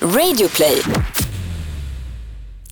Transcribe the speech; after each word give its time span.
Radioplay. 0.00 0.82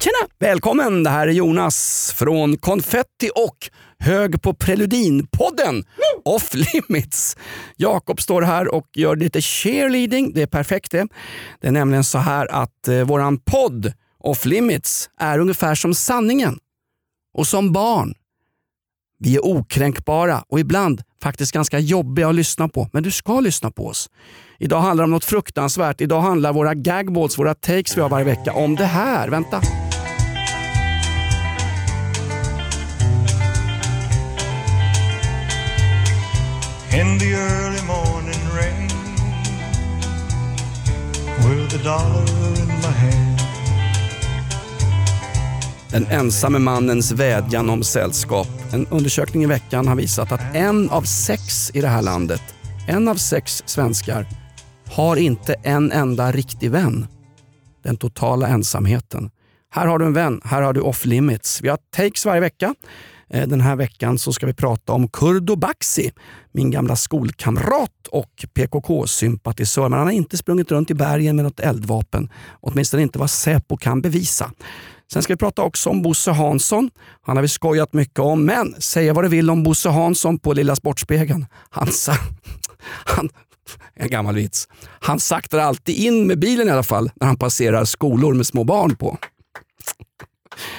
Tjena! 0.01 0.29
Välkommen! 0.39 1.03
Det 1.03 1.11
här 1.11 1.29
är 1.29 1.33
Jonas 1.33 2.13
från 2.17 2.57
Konfetti 2.57 3.31
och 3.35 3.71
Hög 3.99 4.43
på 4.43 4.53
Preludin-podden 4.53 5.85
Off 6.25 6.55
Limits. 6.55 7.37
Jakob 7.77 8.21
står 8.21 8.43
här 8.43 8.75
och 8.75 8.87
gör 8.95 9.17
lite 9.17 9.41
cheerleading. 9.41 10.33
Det 10.35 10.43
är 10.43 10.47
perfekt 10.47 10.91
det. 10.91 11.07
Det 11.61 11.69
är 11.69 11.73
nämligen 11.73 12.05
så 12.05 12.19
här 12.19 12.47
att 12.53 12.89
eh, 12.89 13.01
våran 13.01 13.39
podd 13.39 13.93
Off 14.19 14.45
Limits 14.45 15.11
är 15.21 15.39
ungefär 15.39 15.75
som 15.75 15.95
sanningen. 15.95 16.59
Och 17.35 17.47
som 17.47 17.73
barn. 17.73 18.15
Vi 19.25 19.37
är 19.37 19.45
okränkbara 19.45 20.45
och 20.49 20.61
ibland 20.61 21.03
faktiskt 21.23 21.53
ganska 21.53 21.79
jobbiga 21.79 22.29
att 22.29 22.35
lyssna 22.35 22.69
på. 22.69 22.89
Men 22.93 23.03
du 23.03 23.11
ska 23.11 23.41
lyssna 23.41 23.71
på 23.71 23.87
oss. 23.87 24.11
Idag 24.59 24.81
handlar 24.81 25.03
det 25.03 25.05
om 25.05 25.11
något 25.11 25.25
fruktansvärt. 25.25 26.01
Idag 26.01 26.21
handlar 26.21 26.53
våra 26.53 26.75
gagballs, 26.75 27.39
våra 27.39 27.55
takes 27.55 27.97
vi 27.97 28.01
har 28.01 28.09
varje 28.09 28.25
vecka 28.25 28.53
om 28.53 28.77
det 28.77 28.85
här. 28.85 29.29
Vänta. 29.29 29.63
in 37.01 37.19
the 37.19 37.33
early 37.33 37.83
morning 37.83 38.43
rain 38.55 38.89
with 41.43 41.71
the 41.73 41.79
dollar 41.83 42.64
Den 45.95 46.07
ensamme 46.07 46.59
mannens 46.59 47.13
vädjan 47.13 47.71
om 47.71 47.83
sällskap. 47.83 48.49
En 48.73 48.87
undersökning 48.87 49.43
i 49.43 49.47
veckan 49.47 49.89
har 49.89 49.97
visat 49.97 50.33
att 50.33 50.55
en 50.55 50.91
av 50.91 51.03
sex 51.03 51.71
i 51.75 51.81
det 51.81 51.89
här 51.89 52.03
landet, 52.03 52.43
en 52.89 53.09
av 53.09 53.15
sex 53.15 53.63
svenskar, 53.67 54.27
har 54.93 55.17
inte 55.17 55.55
en 55.63 55.93
enda 55.93 56.33
riktig 56.33 56.71
vän. 56.71 57.07
Den 57.83 57.97
totala 57.97 58.49
ensamheten. 58.49 59.31
Här 59.71 59.87
har 59.87 59.99
du 59.99 60.05
en 60.05 60.13
vän, 60.13 60.41
här 60.45 60.63
har 60.63 60.73
du 60.73 60.81
off 60.81 61.05
limits. 61.05 61.63
Vi 61.63 61.69
har 61.69 61.79
takes 61.97 62.27
varje 62.27 62.41
vecka. 62.41 62.75
Eh, 63.31 63.49
den 63.49 63.61
här 63.61 63.77
veckan 63.77 64.19
så 64.19 64.33
ska 64.33 64.47
vi 64.47 64.55
prata 64.55 64.93
om 64.93 65.09
Kurdo 65.09 65.57
Baxi, 65.57 66.13
min 66.53 66.71
gamla 66.71 66.97
skolkamrat 66.97 68.07
och 68.11 68.45
PKK-sympatisör. 68.55 69.89
Men 69.89 69.99
han 69.99 70.07
har 70.07 70.15
inte 70.15 70.37
sprungit 70.37 70.71
runt 70.71 70.91
i 70.91 70.95
bergen 70.95 71.37
med 71.37 71.45
något 71.45 71.61
eldvapen. 71.61 72.31
Åtminstone 72.61 73.03
inte 73.03 73.19
vad 73.19 73.31
Säpo 73.31 73.77
kan 73.77 74.01
bevisa. 74.01 74.51
Sen 75.13 75.23
ska 75.23 75.33
vi 75.33 75.39
prata 75.39 75.63
också 75.63 75.91
om 75.91 76.03
Bosse 76.03 76.31
Hansson. 76.31 76.91
Han 77.23 77.37
har 77.37 77.43
vi 77.43 77.49
skojat 77.49 77.93
mycket 77.93 78.19
om, 78.19 78.45
men 78.45 78.81
säga 78.81 79.13
vad 79.13 79.25
du 79.25 79.29
vill 79.29 79.51
om 79.51 79.63
Bosse 79.63 79.89
Hansson 79.89 80.39
på 80.39 80.53
Lilla 80.53 80.77
Sportspegeln. 80.77 81.47
Han, 81.71 81.93
sa, 81.93 82.13
han, 83.05 83.29
en 83.95 84.11
gammal 84.11 84.35
vits. 84.35 84.69
Han 85.01 85.21
saktar 85.21 85.59
alltid 85.59 85.97
in 85.97 86.27
med 86.27 86.39
bilen 86.39 86.69
i 86.69 86.71
alla 86.71 86.83
fall 86.83 87.11
när 87.15 87.27
han 87.27 87.37
passerar 87.37 87.85
skolor 87.85 88.35
med 88.35 88.47
små 88.47 88.65
barn 88.65 88.97
på. 88.97 89.19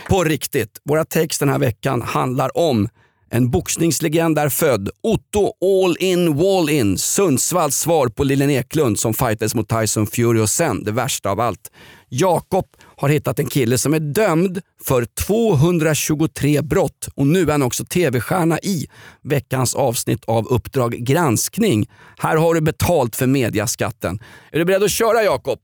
På 0.09 0.23
riktigt, 0.23 0.81
våra 0.83 1.05
text 1.05 1.39
den 1.39 1.49
här 1.49 1.59
veckan 1.59 2.01
handlar 2.01 2.57
om 2.57 2.89
en 3.29 3.51
boxningslegend 3.51 4.39
är 4.39 4.49
född. 4.49 4.89
Otto 5.03 5.53
All 5.61 5.97
In 5.99 6.37
Wall 6.37 6.69
In. 6.69 6.97
Sundsvalls 6.97 7.77
svar 7.77 8.07
på 8.07 8.23
Lillen 8.23 8.49
Eklund 8.49 8.99
som 8.99 9.13
fightades 9.13 9.55
mot 9.55 9.69
Tyson 9.69 10.07
Fury 10.07 10.39
och 10.39 10.49
sen, 10.49 10.83
det 10.83 10.91
värsta 10.91 11.29
av 11.29 11.39
allt. 11.39 11.71
Jakob 12.09 12.65
har 12.97 13.09
hittat 13.09 13.39
en 13.39 13.45
kille 13.45 13.77
som 13.77 13.93
är 13.93 13.99
dömd 13.99 14.61
för 14.83 15.05
223 15.05 16.61
brott 16.61 17.09
och 17.15 17.27
nu 17.27 17.41
är 17.41 17.51
han 17.51 17.61
också 17.61 17.85
tv-stjärna 17.85 18.59
i 18.59 18.87
veckans 19.21 19.75
avsnitt 19.75 20.25
av 20.25 20.47
Uppdrag 20.47 20.91
granskning. 20.91 21.89
Här 22.17 22.37
har 22.37 22.53
du 22.53 22.61
betalt 22.61 23.15
för 23.15 23.27
mediaskatten. 23.27 24.19
Är 24.51 24.59
du 24.59 24.65
beredd 24.65 24.83
att 24.83 24.91
köra 24.91 25.23
Jakob? 25.23 25.59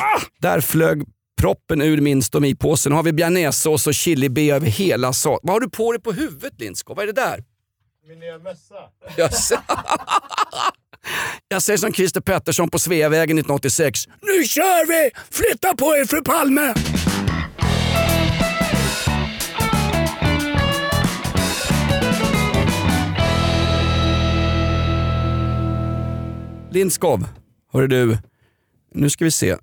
Ah, 0.00 0.20
där 0.38 0.60
flög 0.60 1.02
proppen 1.40 1.82
ur 1.82 2.00
min 2.00 2.22
stomipåse. 2.22 2.88
Nu 2.88 2.94
har 2.94 3.02
vi 3.02 3.12
bearnaisesås 3.12 3.86
och 3.86 3.94
chili 3.94 4.50
över 4.50 4.66
hela 4.66 5.12
saken. 5.12 5.40
Vad 5.42 5.54
har 5.54 5.60
du 5.60 5.70
på 5.70 5.92
dig 5.92 6.00
på 6.00 6.12
huvudet 6.12 6.60
Lindskog? 6.60 6.96
Vad 6.96 7.02
är 7.02 7.06
det 7.12 7.20
där? 7.20 7.44
Min 8.08 8.18
nya 8.18 8.38
mössa. 8.38 8.74
jag 11.48 11.62
säger 11.62 11.76
som 11.78 11.92
Christer 11.92 12.20
Pettersson 12.20 12.70
på 12.70 12.78
Sveavägen 12.78 13.38
1986. 13.38 14.06
Nu 14.22 14.44
kör 14.44 14.86
vi! 14.86 15.10
Flytta 15.30 15.76
på 15.76 15.96
er 15.96 16.04
fru 16.04 16.22
Palme! 16.22 16.74
Lindskov, 26.72 27.26
hörru 27.72 27.86
du. 27.86 28.18
Nu 28.94 29.10
ska 29.10 29.24
vi 29.24 29.30
se. 29.30 29.50
Eh, 29.50 29.58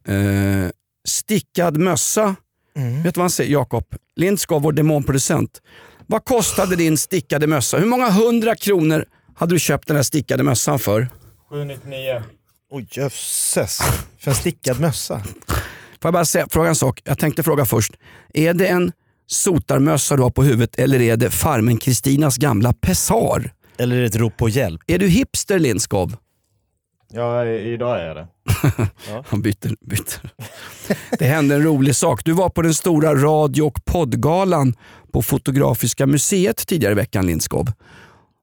stickad 1.07 1.77
mössa. 1.77 2.35
Vet 2.75 3.13
du 3.13 3.19
vad 3.19 3.23
han 3.23 3.29
säger? 3.29 3.51
Jakob. 3.51 3.85
Lindskov, 4.15 4.61
vår 4.61 4.71
demonproducent. 4.71 5.61
Vad 6.07 6.25
kostade 6.25 6.75
din 6.75 6.97
stickade 6.97 7.47
mössa? 7.47 7.77
Hur 7.77 7.85
många 7.85 8.09
hundra 8.09 8.55
kronor 8.55 9.05
hade 9.35 9.55
du 9.55 9.59
köpt 9.59 9.87
den 9.87 9.95
här 9.95 10.03
stickade 10.03 10.43
mössan 10.43 10.79
för? 10.79 11.07
799. 11.49 12.23
Oj 12.71 12.87
jösses, 12.91 13.79
för 14.19 14.31
en 14.31 14.35
stickad 14.35 14.79
mössa. 14.79 15.19
Får 15.19 15.57
jag 16.01 16.13
bara 16.13 16.25
säga, 16.25 16.47
fråga 16.49 16.69
en 16.69 16.75
sak? 16.75 17.01
Jag 17.03 17.19
tänkte 17.19 17.43
fråga 17.43 17.65
först. 17.65 17.93
Är 18.33 18.53
det 18.53 18.67
en 18.67 18.91
sotarmössa 19.27 20.15
du 20.15 20.23
har 20.23 20.29
på 20.29 20.43
huvudet 20.43 20.79
eller 20.79 21.01
är 21.01 21.17
det 21.17 21.29
farmen 21.29 21.77
Kristinas 21.77 22.37
gamla 22.37 22.73
pessar? 22.73 23.51
Eller 23.77 24.01
ett 24.01 24.15
rop 24.15 24.37
på 24.37 24.49
hjälp. 24.49 24.81
Är 24.87 24.99
du 24.99 25.07
hipster 25.07 25.59
Lindskov? 25.59 26.15
Ja, 27.13 27.45
idag 27.45 28.01
är 28.01 28.15
det. 28.15 28.27
Han 29.25 29.41
byter, 29.41 29.75
byter. 29.85 30.31
Det 31.19 31.25
hände 31.25 31.55
en 31.55 31.63
rolig 31.63 31.95
sak. 31.95 32.25
Du 32.25 32.31
var 32.31 32.49
på 32.49 32.61
den 32.61 32.73
stora 32.73 33.15
radio 33.15 33.61
och 33.61 33.85
poddgalan 33.85 34.73
på 35.11 35.21
Fotografiska 35.21 36.07
museet 36.07 36.67
tidigare 36.67 36.91
i 36.91 36.95
veckan 36.95 37.27
Lindskov. 37.27 37.71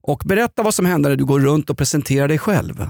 Och 0.06 0.22
berätta 0.24 0.62
vad 0.62 0.74
som 0.74 0.86
hände 0.86 1.08
när 1.08 1.16
du 1.16 1.24
går 1.24 1.40
runt 1.40 1.70
och 1.70 1.78
presenterar 1.78 2.28
dig 2.28 2.38
själv. 2.38 2.88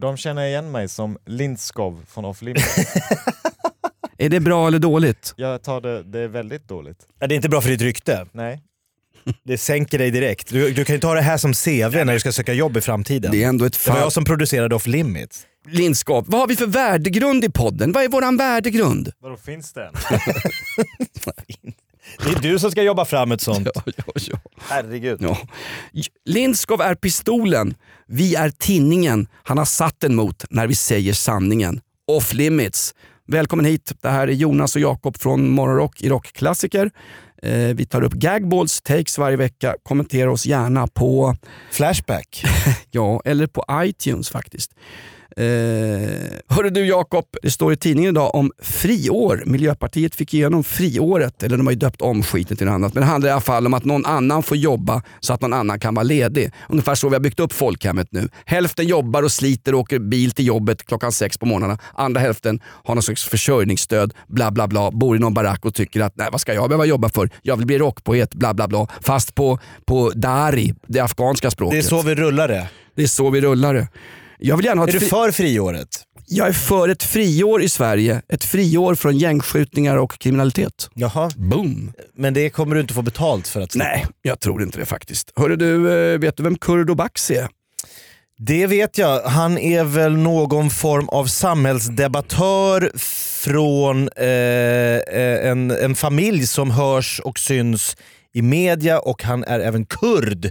De 0.00 0.16
känner 0.16 0.46
igen 0.46 0.72
mig 0.72 0.88
som 0.88 1.18
Lindskov 1.26 2.04
från 2.08 2.24
Off 2.24 2.42
Limits. 2.42 2.78
Är 4.18 4.28
det 4.28 4.40
bra 4.40 4.66
eller 4.66 4.78
dåligt? 4.78 5.34
Jag 5.36 5.62
tar 5.62 5.80
det, 5.80 6.02
det 6.02 6.18
är 6.20 6.28
väldigt 6.28 6.68
dåligt. 6.68 6.98
Ja, 7.18 7.26
det 7.26 7.34
är 7.34 7.36
inte 7.36 7.48
bra 7.48 7.60
för 7.60 7.68
ditt 7.68 7.80
rykte. 7.80 8.26
Nej. 8.32 8.62
Det 9.44 9.58
sänker 9.58 9.98
dig 9.98 10.10
direkt. 10.10 10.48
Du, 10.48 10.70
du 10.72 10.84
kan 10.84 10.94
ju 10.94 11.00
ta 11.00 11.14
det 11.14 11.20
här 11.20 11.36
som 11.36 11.52
CV 11.52 12.04
när 12.04 12.12
du 12.12 12.20
ska 12.20 12.32
söka 12.32 12.52
jobb 12.52 12.76
i 12.76 12.80
framtiden. 12.80 13.30
Det 13.32 13.44
är 13.44 13.48
ändå 13.48 13.64
ett 13.64 13.84
Det 13.84 13.90
var 13.90 13.98
jag 13.98 14.12
som 14.12 14.24
producerade 14.24 14.74
Off 14.74 14.86
Limits. 14.86 15.46
Lindskov, 15.68 16.24
vad 16.28 16.40
har 16.40 16.48
vi 16.48 16.56
för 16.56 16.66
värdegrund 16.66 17.44
i 17.44 17.50
podden? 17.50 17.92
Vad 17.92 18.04
är 18.04 18.08
våran 18.08 18.36
värdegrund? 18.36 19.12
Vadå, 19.18 19.36
finns 19.36 19.72
det 19.72 19.84
en? 19.84 19.92
Det 22.18 22.30
är 22.30 22.42
du 22.42 22.58
som 22.58 22.70
ska 22.70 22.82
jobba 22.82 23.04
fram 23.04 23.32
ett 23.32 23.40
sånt. 23.40 23.68
Ja, 23.74 23.82
ja, 23.96 24.04
ja. 24.14 24.38
Herregud. 24.68 25.18
Ja. 25.22 25.38
Lindskov 26.24 26.80
är 26.80 26.94
pistolen, 26.94 27.74
vi 28.06 28.34
är 28.34 28.50
tinningen 28.50 29.26
han 29.42 29.58
har 29.58 29.64
satt 29.64 30.00
den 30.00 30.14
mot 30.14 30.44
när 30.50 30.66
vi 30.66 30.74
säger 30.74 31.12
sanningen. 31.12 31.80
Off 32.06 32.32
limits. 32.34 32.94
Välkommen 33.26 33.66
hit. 33.66 33.92
Det 34.02 34.08
här 34.08 34.28
är 34.28 34.32
Jonas 34.32 34.76
och 34.76 34.82
Jakob 34.82 35.18
från 35.18 35.50
Morgonrock 35.50 36.02
i 36.02 36.08
Rockklassiker. 36.08 36.90
Eh, 37.42 37.74
vi 37.74 37.86
tar 37.86 38.02
upp 38.02 38.12
gagballs, 38.12 38.82
takes 38.82 39.18
varje 39.18 39.36
vecka. 39.36 39.74
Kommentera 39.82 40.32
oss 40.32 40.46
gärna 40.46 40.86
på, 40.86 41.36
Flashback. 41.70 42.44
ja, 42.90 43.22
eller 43.24 43.46
på 43.46 43.64
iTunes 43.72 44.30
faktiskt. 44.30 44.70
Eh, 45.36 45.44
hörru 46.48 46.70
du 46.70 46.86
Jakob, 46.86 47.24
det 47.42 47.50
står 47.50 47.72
i 47.72 47.76
tidningen 47.76 48.10
idag 48.10 48.34
om 48.34 48.52
friår. 48.62 49.42
Miljöpartiet 49.46 50.14
fick 50.14 50.34
igenom 50.34 50.64
friåret, 50.64 51.42
eller 51.42 51.56
de 51.56 51.66
har 51.66 51.72
ju 51.72 51.78
döpt 51.78 52.02
om 52.02 52.22
skiten 52.22 52.56
till 52.56 52.66
något 52.66 52.74
annat. 52.74 52.94
Men 52.94 53.00
det 53.00 53.06
handlar 53.06 53.28
i 53.28 53.32
alla 53.32 53.40
fall 53.40 53.66
om 53.66 53.74
att 53.74 53.84
någon 53.84 54.06
annan 54.06 54.42
får 54.42 54.56
jobba 54.56 55.02
så 55.20 55.32
att 55.32 55.40
någon 55.40 55.52
annan 55.52 55.80
kan 55.80 55.94
vara 55.94 56.02
ledig. 56.02 56.52
Ungefär 56.68 56.94
så 56.94 57.08
vi 57.08 57.14
har 57.14 57.20
byggt 57.20 57.40
upp 57.40 57.52
folkhemmet 57.52 58.08
nu. 58.10 58.28
Hälften 58.44 58.86
jobbar 58.86 59.22
och 59.22 59.32
sliter 59.32 59.74
och 59.74 59.80
åker 59.80 59.98
bil 59.98 60.30
till 60.30 60.46
jobbet 60.46 60.86
klockan 60.86 61.12
sex 61.12 61.38
på 61.38 61.46
morgnarna. 61.46 61.78
Andra 61.94 62.20
hälften 62.20 62.60
har 62.84 62.94
någon 62.94 63.02
slags 63.02 63.24
försörjningsstöd, 63.24 64.14
bla 64.28 64.50
bla 64.50 64.68
bla, 64.68 64.90
bor 64.90 65.16
i 65.16 65.18
någon 65.18 65.34
barack 65.34 65.64
och 65.64 65.74
tycker 65.74 66.00
att 66.00 66.16
nej 66.16 66.28
vad 66.32 66.40
ska 66.40 66.54
jag 66.54 66.68
behöva 66.68 66.84
jobba 66.84 67.08
för? 67.08 67.30
Jag 67.42 67.56
vill 67.56 67.66
bli 67.66 67.78
rockpoet, 67.78 68.34
bla 68.34 68.54
bla 68.54 68.68
bla. 68.68 68.86
Fast 69.00 69.34
på, 69.34 69.58
på 69.86 70.12
dari, 70.14 70.74
det 70.86 71.00
afghanska 71.00 71.50
språket. 71.50 71.72
Det 71.72 71.86
är 71.86 71.88
så 71.88 72.02
vi 72.02 72.14
rullar 72.14 72.48
det. 72.48 72.68
Det 72.96 73.02
är 73.02 73.06
så 73.06 73.30
vi 73.30 73.40
rullar 73.40 73.74
det. 73.74 73.88
Jag 74.38 74.56
vill 74.56 74.66
gärna 74.66 74.80
ha 74.80 74.88
Är 74.88 74.92
du 74.92 75.00
för 75.00 75.30
friåret? 75.30 75.88
jag 76.26 76.48
är 76.48 76.52
för 76.52 76.88
ett 76.88 77.02
friår 77.02 77.62
i 77.62 77.68
Sverige. 77.68 78.22
Ett 78.28 78.44
friår 78.44 78.94
från 78.94 79.18
gängskjutningar 79.18 79.96
och 79.96 80.18
kriminalitet. 80.18 80.90
Jaha, 80.94 81.30
Boom! 81.36 81.92
men 82.16 82.34
det 82.34 82.50
kommer 82.50 82.74
du 82.74 82.80
inte 82.80 82.94
få 82.94 83.02
betalt 83.02 83.48
för 83.48 83.60
att. 83.60 83.74
Nej, 83.74 84.06
jag 84.22 84.40
tror 84.40 84.62
inte 84.62 84.78
det 84.78 84.86
faktiskt. 84.86 85.32
Hörru 85.36 85.56
du, 85.56 85.92
eh, 86.12 86.18
vet 86.18 86.36
du 86.36 86.42
vem 86.42 86.58
Kurdo 86.58 86.94
Baxi 86.94 87.34
är? 87.34 87.48
Det 88.38 88.66
vet 88.66 88.98
jag. 88.98 89.20
Han 89.22 89.58
är 89.58 89.84
väl 89.84 90.16
någon 90.16 90.70
form 90.70 91.08
av 91.08 91.26
samhällsdebattör 91.26 92.92
från 93.44 94.08
eh, 94.16 94.26
eh, 94.26 95.50
en, 95.50 95.70
en 95.70 95.94
familj 95.94 96.46
som 96.46 96.70
hörs 96.70 97.20
och 97.24 97.38
syns 97.38 97.96
i 98.34 98.42
media 98.42 98.98
och 98.98 99.22
han 99.22 99.44
är 99.44 99.60
även 99.60 99.86
kurd. 99.86 100.50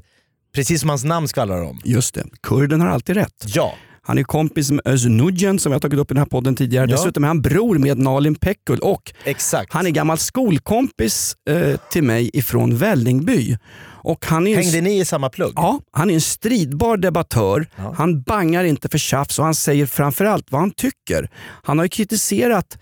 Precis 0.55 0.79
som 0.81 0.89
hans 0.89 1.03
namn 1.03 1.27
skvallrar 1.27 1.61
om. 1.63 1.81
Just 1.83 2.13
det, 2.15 2.23
kurden 2.43 2.81
har 2.81 2.87
alltid 2.87 3.15
rätt. 3.15 3.45
Ja, 3.45 3.73
Han 4.01 4.17
är 4.17 4.23
kompis 4.23 4.71
med 4.71 4.81
Özz 4.87 5.05
Nujen 5.05 5.59
som 5.59 5.71
jag 5.71 5.81
tagit 5.81 5.99
upp 5.99 6.11
i 6.11 6.13
den 6.13 6.19
här 6.21 6.25
podden 6.25 6.55
tidigare. 6.55 6.89
Ja. 6.89 6.95
Dessutom 6.95 7.23
är 7.23 7.27
han 7.27 7.41
bror 7.41 7.77
med 7.77 7.97
Nalin 7.99 8.35
Pekgul 8.35 8.79
och 8.79 9.13
Exakt. 9.23 9.73
han 9.73 9.85
är 9.85 9.89
gammal 9.89 10.17
skolkompis 10.17 11.35
eh, 11.49 11.79
till 11.91 12.03
mig 12.03 12.29
ifrån 12.33 12.75
Vällingby. 12.77 13.57
Och 14.05 14.25
han 14.25 14.47
är 14.47 14.55
Hängde 14.55 14.81
ni 14.81 14.99
i 14.99 15.05
samma 15.05 15.29
plugg? 15.29 15.53
Ja, 15.55 15.79
han 15.91 16.09
är 16.09 16.13
en 16.13 16.21
stridbar 16.21 16.97
debattör. 16.97 17.67
Han 17.95 18.21
bangar 18.21 18.63
inte 18.63 18.89
för 18.89 18.97
tjafs 18.97 19.39
och 19.39 19.45
han 19.45 19.55
säger 19.55 19.85
framförallt 19.85 20.51
vad 20.51 20.61
han 20.61 20.71
tycker. 20.71 21.29
Han 21.63 21.77
har 21.77 21.85
ju 21.85 21.89
kritiserat 21.89 22.77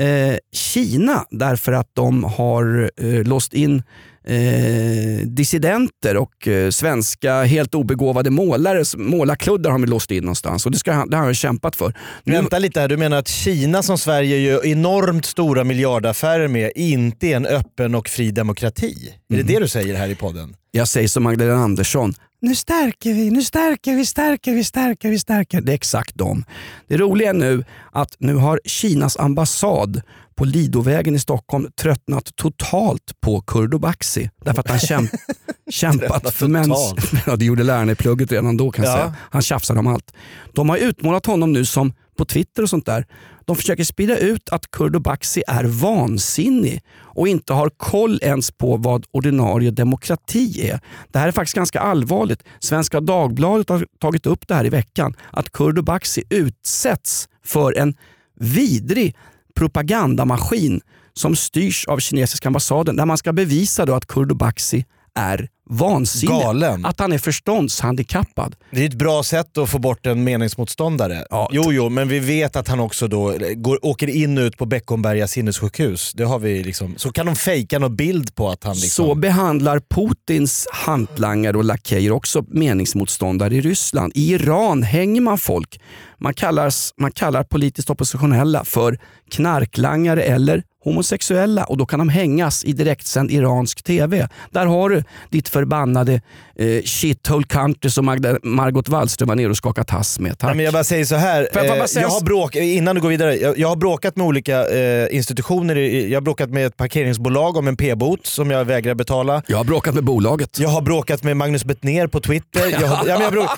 eh, 0.00 0.36
Kina 0.52 1.24
därför 1.30 1.72
att 1.72 1.90
de 1.92 2.24
har 2.24 2.90
eh, 2.96 3.24
låst 3.24 3.54
in 3.54 3.82
eh, 4.26 5.26
dissidenter 5.26 6.16
och 6.16 6.48
eh, 6.48 6.70
svenska 6.70 7.42
helt 7.42 7.74
obegåvade 7.74 8.30
målare. 8.30 8.84
Målarkluddar 8.96 9.70
har 9.70 9.78
de 9.78 9.86
låst 9.86 10.10
in 10.10 10.22
någonstans 10.24 10.66
och 10.66 10.72
det, 10.72 10.78
ska 10.78 11.04
det 11.06 11.16
har 11.16 11.24
han 11.24 11.34
kämpat 11.34 11.76
för. 11.76 11.94
Nu, 12.24 12.32
Vänta 12.32 12.58
lite 12.58 12.80
här, 12.80 12.88
du 12.88 12.96
menar 12.96 13.16
att 13.16 13.28
Kina 13.28 13.82
som 13.82 13.98
Sverige 13.98 14.38
gör 14.38 14.66
enormt 14.66 15.24
stora 15.24 15.64
miljardaffärer 15.64 16.48
med 16.48 16.72
inte 16.74 17.26
är 17.26 17.36
en 17.36 17.46
öppen 17.46 17.94
och 17.94 18.08
fri 18.08 18.30
demokrati? 18.30 19.12
Är 19.30 19.34
Mm. 19.34 19.46
det 19.46 19.52
det 19.54 19.60
du 19.60 19.68
säger 19.68 19.94
här 19.94 20.08
i 20.08 20.14
podden? 20.14 20.54
Jag 20.70 20.88
säger 20.88 21.08
som 21.08 21.22
Magdalena 21.22 21.58
Andersson. 21.58 22.14
Nu 22.40 22.54
stärker 22.54 23.14
vi, 23.14 23.30
nu 23.30 23.42
stärker 23.42 23.94
vi, 23.94 24.06
stärker 24.06 24.52
vi, 24.54 24.64
stärker 24.64 25.10
vi, 25.10 25.18
stärker. 25.18 25.60
Det 25.60 25.72
är 25.72 25.74
exakt 25.74 26.14
dem. 26.14 26.44
Det 26.88 26.96
roliga 26.96 27.28
är 27.28 27.32
nu 27.34 27.64
att 27.92 28.16
nu 28.18 28.34
har 28.34 28.60
Kinas 28.64 29.16
ambassad 29.16 30.02
på 30.36 30.44
Lidovägen 30.44 31.14
i 31.14 31.18
Stockholm 31.18 31.68
tröttnat 31.80 32.30
totalt 32.36 33.12
på 33.20 33.40
Kurdo 33.40 33.78
Baxi. 33.78 34.30
Därför 34.44 34.60
att 34.60 34.68
han 34.70 34.78
kämp 34.78 35.10
kämpat 35.70 36.34
för 36.34 36.48
mäns... 36.48 36.66
totalt. 36.68 37.12
Ja, 37.26 37.36
det 37.36 37.44
gjorde 37.44 37.62
lärarna 37.62 37.92
i 37.92 37.94
plugget 37.94 38.32
redan 38.32 38.56
då 38.56 38.70
kan 38.70 38.84
jag 38.84 38.92
Ja. 38.92 38.96
säga. 38.98 39.14
Han 39.30 39.42
tjafsade 39.42 39.80
om 39.80 39.86
allt. 39.86 40.12
De 40.54 40.68
har 40.68 40.76
utmålat 40.76 41.26
honom 41.26 41.52
nu 41.52 41.64
som 41.64 41.92
på 42.18 42.24
Twitter 42.24 42.62
och 42.62 42.70
sånt 42.70 42.86
där. 42.86 43.06
De 43.44 43.56
försöker 43.56 43.84
sprida 43.84 44.18
ut 44.18 44.48
att 44.48 44.70
Kurdo 44.70 45.00
Baxi 45.00 45.42
är 45.48 45.64
vansinnig 45.64 46.82
och 46.98 47.28
inte 47.28 47.52
har 47.52 47.70
koll 47.76 48.18
ens 48.22 48.50
på 48.50 48.76
vad 48.76 49.04
ordinarie 49.10 49.70
demokrati 49.70 50.68
är. 50.70 50.80
Det 51.12 51.18
här 51.18 51.28
är 51.28 51.32
faktiskt 51.32 51.54
ganska 51.56 51.80
allvarligt. 51.80 52.42
Svenska 52.60 53.00
Dagbladet 53.00 53.68
har 53.68 53.86
tagit 54.00 54.26
upp 54.26 54.48
det 54.48 54.54
här 54.54 54.64
i 54.66 54.68
veckan. 54.68 55.14
Att 55.30 55.52
Kurdo 55.52 55.82
Baxi 55.82 56.22
utsätts 56.30 57.28
för 57.44 57.78
en 57.78 57.94
vidrig 58.40 59.16
propagandamaskin 59.56 60.80
som 61.14 61.36
styrs 61.36 61.86
av 61.86 61.98
kinesiska 61.98 62.48
ambassaden 62.48 62.96
där 62.96 63.06
man 63.06 63.18
ska 63.18 63.32
bevisa 63.32 63.86
då 63.86 63.94
att 63.94 64.06
Kurdo 64.06 64.34
Baxi 64.34 64.84
är 65.14 65.48
vansinnig. 65.70 66.40
Galen. 66.40 66.84
Att 66.84 67.00
han 67.00 67.12
är 67.12 67.18
förståndshandikappad. 67.18 68.56
Det 68.70 68.82
är 68.82 68.86
ett 68.86 68.94
bra 68.94 69.22
sätt 69.22 69.58
att 69.58 69.70
få 69.70 69.78
bort 69.78 70.06
en 70.06 70.24
meningsmotståndare. 70.24 71.26
Ja. 71.30 71.48
Jo, 71.52 71.72
jo, 71.72 71.88
men 71.88 72.08
vi 72.08 72.18
vet 72.18 72.56
att 72.56 72.68
han 72.68 72.80
också 72.80 73.08
då 73.08 73.34
går, 73.54 73.84
åker 73.86 74.08
in 74.08 74.38
och 74.38 74.42
ut 74.42 74.56
på 74.56 74.66
Beckomberga 74.66 75.28
sinnessjukhus. 75.28 76.12
Det 76.14 76.24
har 76.24 76.38
vi 76.38 76.64
liksom. 76.64 76.94
Så 76.96 77.12
kan 77.12 77.26
de 77.26 77.36
fejka 77.36 77.78
någon 77.78 77.96
bild 77.96 78.34
på 78.34 78.48
att 78.48 78.64
han 78.64 78.74
liksom... 78.74 79.06
Så 79.06 79.14
behandlar 79.14 79.80
Putins 79.80 80.66
hantlangare 80.72 81.56
och 81.56 81.64
lakejer 81.64 82.12
också 82.12 82.44
meningsmotståndare 82.48 83.54
i 83.54 83.60
Ryssland. 83.60 84.12
I 84.14 84.32
Iran 84.32 84.82
hänger 84.82 85.20
man 85.20 85.38
folk. 85.38 85.80
Man, 86.18 86.34
kallas, 86.34 86.92
man 87.00 87.12
kallar 87.12 87.42
politiskt 87.42 87.90
oppositionella 87.90 88.64
för 88.64 88.98
knarklangare 89.30 90.22
eller 90.22 90.62
homosexuella 90.84 91.64
och 91.64 91.76
då 91.76 91.86
kan 91.86 91.98
de 91.98 92.08
hängas 92.08 92.64
i 92.64 92.72
direktsänd 92.72 93.30
iransk 93.30 93.82
TV. 93.84 94.28
Där 94.50 94.66
har 94.66 94.88
du 94.90 95.02
ditt 95.30 95.48
förbannade 95.48 96.12
eh, 96.58 96.82
shithole 96.84 97.44
country 97.48 97.90
som 97.90 98.06
Magda, 98.06 98.38
Margot 98.42 98.88
Wallström 98.88 99.28
var 99.28 99.34
nere 99.36 99.50
och 99.50 99.56
skakat 99.56 99.88
tass 99.88 100.18
med. 100.18 100.38
Tack. 100.38 100.48
Nej, 100.48 100.56
men 100.56 100.64
jag 100.64 100.74
bara 100.74 100.84
säger 100.84 101.04
så 101.04 101.14
här. 101.14 101.48
Jag 101.54 101.66
eh, 101.78 101.84
säga 101.84 102.02
jag 102.02 102.08
s- 102.08 102.14
har 102.14 102.24
bråk, 102.24 102.56
innan 102.56 102.94
du 102.94 103.00
går 103.00 103.08
vidare, 103.08 103.36
jag, 103.36 103.58
jag 103.58 103.68
har 103.68 103.76
bråkat 103.76 104.16
med 104.16 104.26
olika 104.26 104.68
eh, 104.68 105.16
institutioner. 105.16 105.76
Jag 105.76 106.16
har 106.16 106.22
bråkat 106.22 106.50
med 106.50 106.66
ett 106.66 106.76
parkeringsbolag 106.76 107.56
om 107.56 107.68
en 107.68 107.76
p-bot 107.76 108.26
som 108.26 108.50
jag 108.50 108.64
vägrar 108.64 108.94
betala. 108.94 109.42
Jag 109.46 109.56
har 109.56 109.64
bråkat 109.64 109.94
med 109.94 110.04
bolaget. 110.04 110.58
Jag 110.58 110.68
har 110.68 110.82
bråkat 110.82 111.22
med 111.22 111.36
Magnus 111.36 111.64
Bettner 111.64 112.06
på 112.06 112.20
Twitter. 112.20 112.66
Jag 112.80 112.88
har, 112.88 112.96
ja, 113.08 113.14
men, 113.14 113.22
jag 113.22 113.32
bråk, 113.32 113.50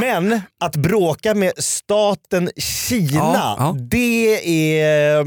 men 0.00 0.40
att 0.64 0.76
bråka 0.76 1.34
med 1.34 1.52
staten 1.58 2.01
Kina, 2.56 3.10
Ja, 3.14 3.56
ja. 3.58 3.76
det 3.80 4.80
är... 4.80 5.26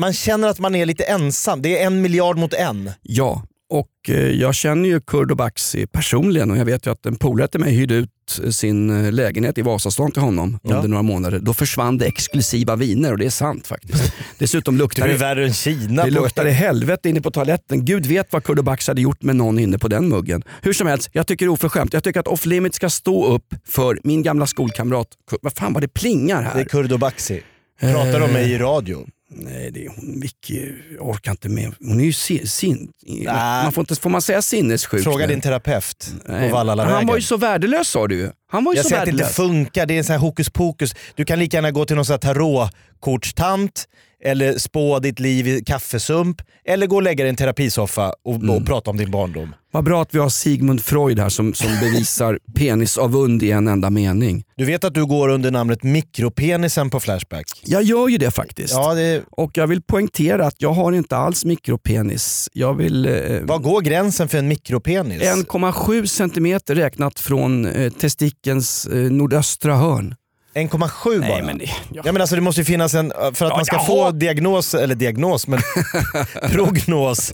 Man 0.00 0.12
känner 0.12 0.48
att 0.48 0.58
man 0.58 0.74
är 0.74 0.86
lite 0.86 1.04
ensam. 1.04 1.62
Det 1.62 1.82
är 1.82 1.86
en 1.86 2.02
miljard 2.02 2.38
mot 2.38 2.54
en. 2.54 2.90
Ja, 3.02 3.42
och 3.70 3.88
eh, 4.08 4.14
jag 4.16 4.54
känner 4.54 4.88
ju 4.88 5.00
Kurdo 5.00 5.34
Baxi 5.34 5.86
personligen 5.86 6.50
och 6.50 6.56
jag 6.56 6.64
vet 6.64 6.86
ju 6.86 6.90
att 6.92 7.06
en 7.06 7.16
polare 7.16 7.48
till 7.48 7.60
mig 7.60 7.74
hyrde 7.74 7.94
ut 7.94 8.10
eh, 8.44 8.50
sin 8.50 9.04
eh, 9.04 9.12
lägenhet 9.12 9.58
i 9.58 9.62
Vasastan 9.62 10.12
till 10.12 10.22
honom 10.22 10.58
Ja. 10.62 10.76
under 10.76 10.88
några 10.88 11.02
månader. 11.02 11.38
Då 11.38 11.54
försvann 11.54 11.98
det 11.98 12.06
exklusiva 12.06 12.76
viner 12.76 13.12
och 13.12 13.18
det 13.18 13.26
är 13.26 13.30
sant 13.30 13.66
faktiskt. 13.66 14.12
Dessutom 14.38 14.74
Du 14.74 14.78
luktar 14.78 15.04
är 15.04 15.08
det, 15.08 15.14
värre 15.16 15.44
än 15.46 15.52
Kina. 15.52 16.04
det 16.34 16.48
i 16.48 16.52
helvete 16.52 17.08
inne 17.08 17.20
på 17.20 17.30
toaletten. 17.30 17.84
Gud 17.84 18.06
vet 18.06 18.32
vad 18.32 18.44
Kurdo 18.44 18.62
Baxi 18.62 18.90
hade 18.90 19.00
gjort 19.00 19.22
med 19.22 19.36
någon 19.36 19.58
inne 19.58 19.78
på 19.78 19.88
den 19.88 20.08
muggen. 20.08 20.42
Hur 20.62 20.72
som 20.72 20.86
helst, 20.86 21.10
jag 21.12 21.26
tycker 21.26 21.46
det 21.46 21.48
är 21.48 21.52
oförskämt. 21.52 21.92
Jag 21.92 22.04
tycker 22.04 22.20
att 22.20 22.28
Off 22.28 22.46
Limit 22.46 22.74
ska 22.74 22.90
stå 22.90 23.26
upp 23.26 23.54
för 23.68 23.98
min 24.04 24.22
gamla 24.22 24.46
skolkamrat. 24.46 25.08
Vad 25.42 25.52
fan 25.52 25.72
vad 25.72 25.82
det 25.82 25.88
plingar 25.88 26.42
här. 26.42 26.54
Det 26.54 26.60
är 26.60 26.64
Kurdo 26.64 26.98
Baxi. 26.98 27.40
Pratar 27.80 28.20
om 28.20 28.30
mig 28.32 28.52
i 28.52 28.58
radio. 28.58 29.06
Nej, 29.40 29.70
det 29.70 29.84
är 29.84 29.88
hon 29.96 30.20
Vicky. 30.20 30.72
Orkar 30.98 31.30
inte 31.30 31.48
med. 31.48 31.74
Hon 31.80 32.00
är 32.00 32.04
ju 32.04 32.12
sin... 32.12 32.92
man 33.34 33.72
får, 33.72 33.82
inte, 33.82 33.96
får 33.96 34.10
man 34.10 34.22
säga 34.22 34.42
sinnessjuk? 34.42 35.02
Fråga 35.02 35.26
nu? 35.26 35.32
din 35.32 35.40
terapeut 35.40 36.12
på 36.26 36.48
Vallalavägen. 36.48 36.96
Han 36.96 37.06
var 37.06 37.16
ju 37.16 37.22
så 37.22 37.36
värdelös 37.36 37.88
sa 37.88 38.06
du. 38.06 38.32
Han 38.50 38.64
var 38.64 38.72
ju 38.72 38.76
Jag 38.76 38.84
så 38.84 38.88
säger 38.88 39.02
att 39.02 39.06
det 39.06 39.12
inte 39.12 39.24
funkar, 39.24 39.86
det 39.86 39.94
är 39.94 39.98
en 39.98 40.04
sån 40.04 40.12
här 40.12 40.20
hokus 40.20 40.50
pokus. 40.50 40.94
Du 41.14 41.24
kan 41.24 41.38
lika 41.38 41.56
gärna 41.56 41.70
gå 41.70 41.84
till 41.84 41.96
någon 41.96 42.18
tarotkortstant 42.18 43.88
eller 44.24 44.58
spå 44.58 44.98
ditt 44.98 45.20
liv 45.20 45.48
i 45.48 45.62
kaffesump 45.66 46.42
eller 46.64 46.86
gå 46.86 46.96
och 46.96 47.02
lägga 47.02 47.24
dig 47.24 47.26
i 47.26 47.30
en 47.30 47.36
terapisoffa 47.36 48.12
och, 48.24 48.34
Mm. 48.34 48.50
och 48.50 48.66
prata 48.66 48.90
om 48.90 48.96
din 48.96 49.10
barndom. 49.10 49.54
Vad 49.72 49.84
bra 49.84 50.02
att 50.02 50.14
vi 50.14 50.18
har 50.18 50.28
Sigmund 50.28 50.84
Freud 50.84 51.18
här 51.18 51.28
som, 51.28 51.54
som 51.54 51.68
bevisar 51.80 52.38
penisavund 52.54 53.42
i 53.42 53.50
en 53.50 53.68
enda 53.68 53.90
mening. 53.90 54.44
Du 54.56 54.64
vet 54.64 54.84
att 54.84 54.94
du 54.94 55.06
går 55.06 55.28
under 55.28 55.50
namnet 55.50 55.82
mikropenisen 55.82 56.90
på 56.90 57.00
Flashback? 57.00 57.46
Jag 57.64 57.82
gör 57.82 58.08
ju 58.08 58.18
det 58.18 58.30
faktiskt. 58.30 58.74
Ja, 58.74 58.94
det, 58.94 59.22
Och 59.30 59.50
jag 59.54 59.66
vill 59.66 59.82
poängtera 59.82 60.46
att 60.46 60.54
jag 60.58 60.72
har 60.72 60.92
inte 60.92 61.16
alls 61.16 61.44
mikropenis. 61.44 62.48
Jag 62.52 62.74
vill... 62.74 63.06
Eh, 63.06 63.40
var 63.42 63.58
går 63.58 63.80
gränsen 63.80 64.28
för 64.28 64.38
en 64.38 64.48
mikropenis? 64.48 65.22
1,7 65.22 66.06
centimeter 66.06 66.74
räknat 66.74 67.20
från 67.20 67.66
eh, 67.66 67.92
testikelns 67.92 68.86
eh, 68.86 68.96
nordöstra 68.96 69.76
hörn. 69.76 70.14
1,7 70.54 71.28
bara? 71.28 71.42
men 71.44 71.58
det, 71.58 71.64
ja. 71.64 72.02
Ja, 72.04 72.12
men 72.12 72.20
alltså, 72.20 72.36
det 72.36 72.42
måste 72.42 72.60
ju 72.60 72.64
finnas 72.64 72.94
en, 72.94 73.10
för 73.10 73.26
att 73.28 73.40
Ja, 73.40 73.56
man 73.56 73.64
ska 73.64 73.76
jaha. 73.76 73.84
få 73.86 74.10
diagnos, 74.10 74.74
eller 74.74 74.94
diagnos, 74.94 75.46
men 75.46 75.60
prognos. 76.50 77.32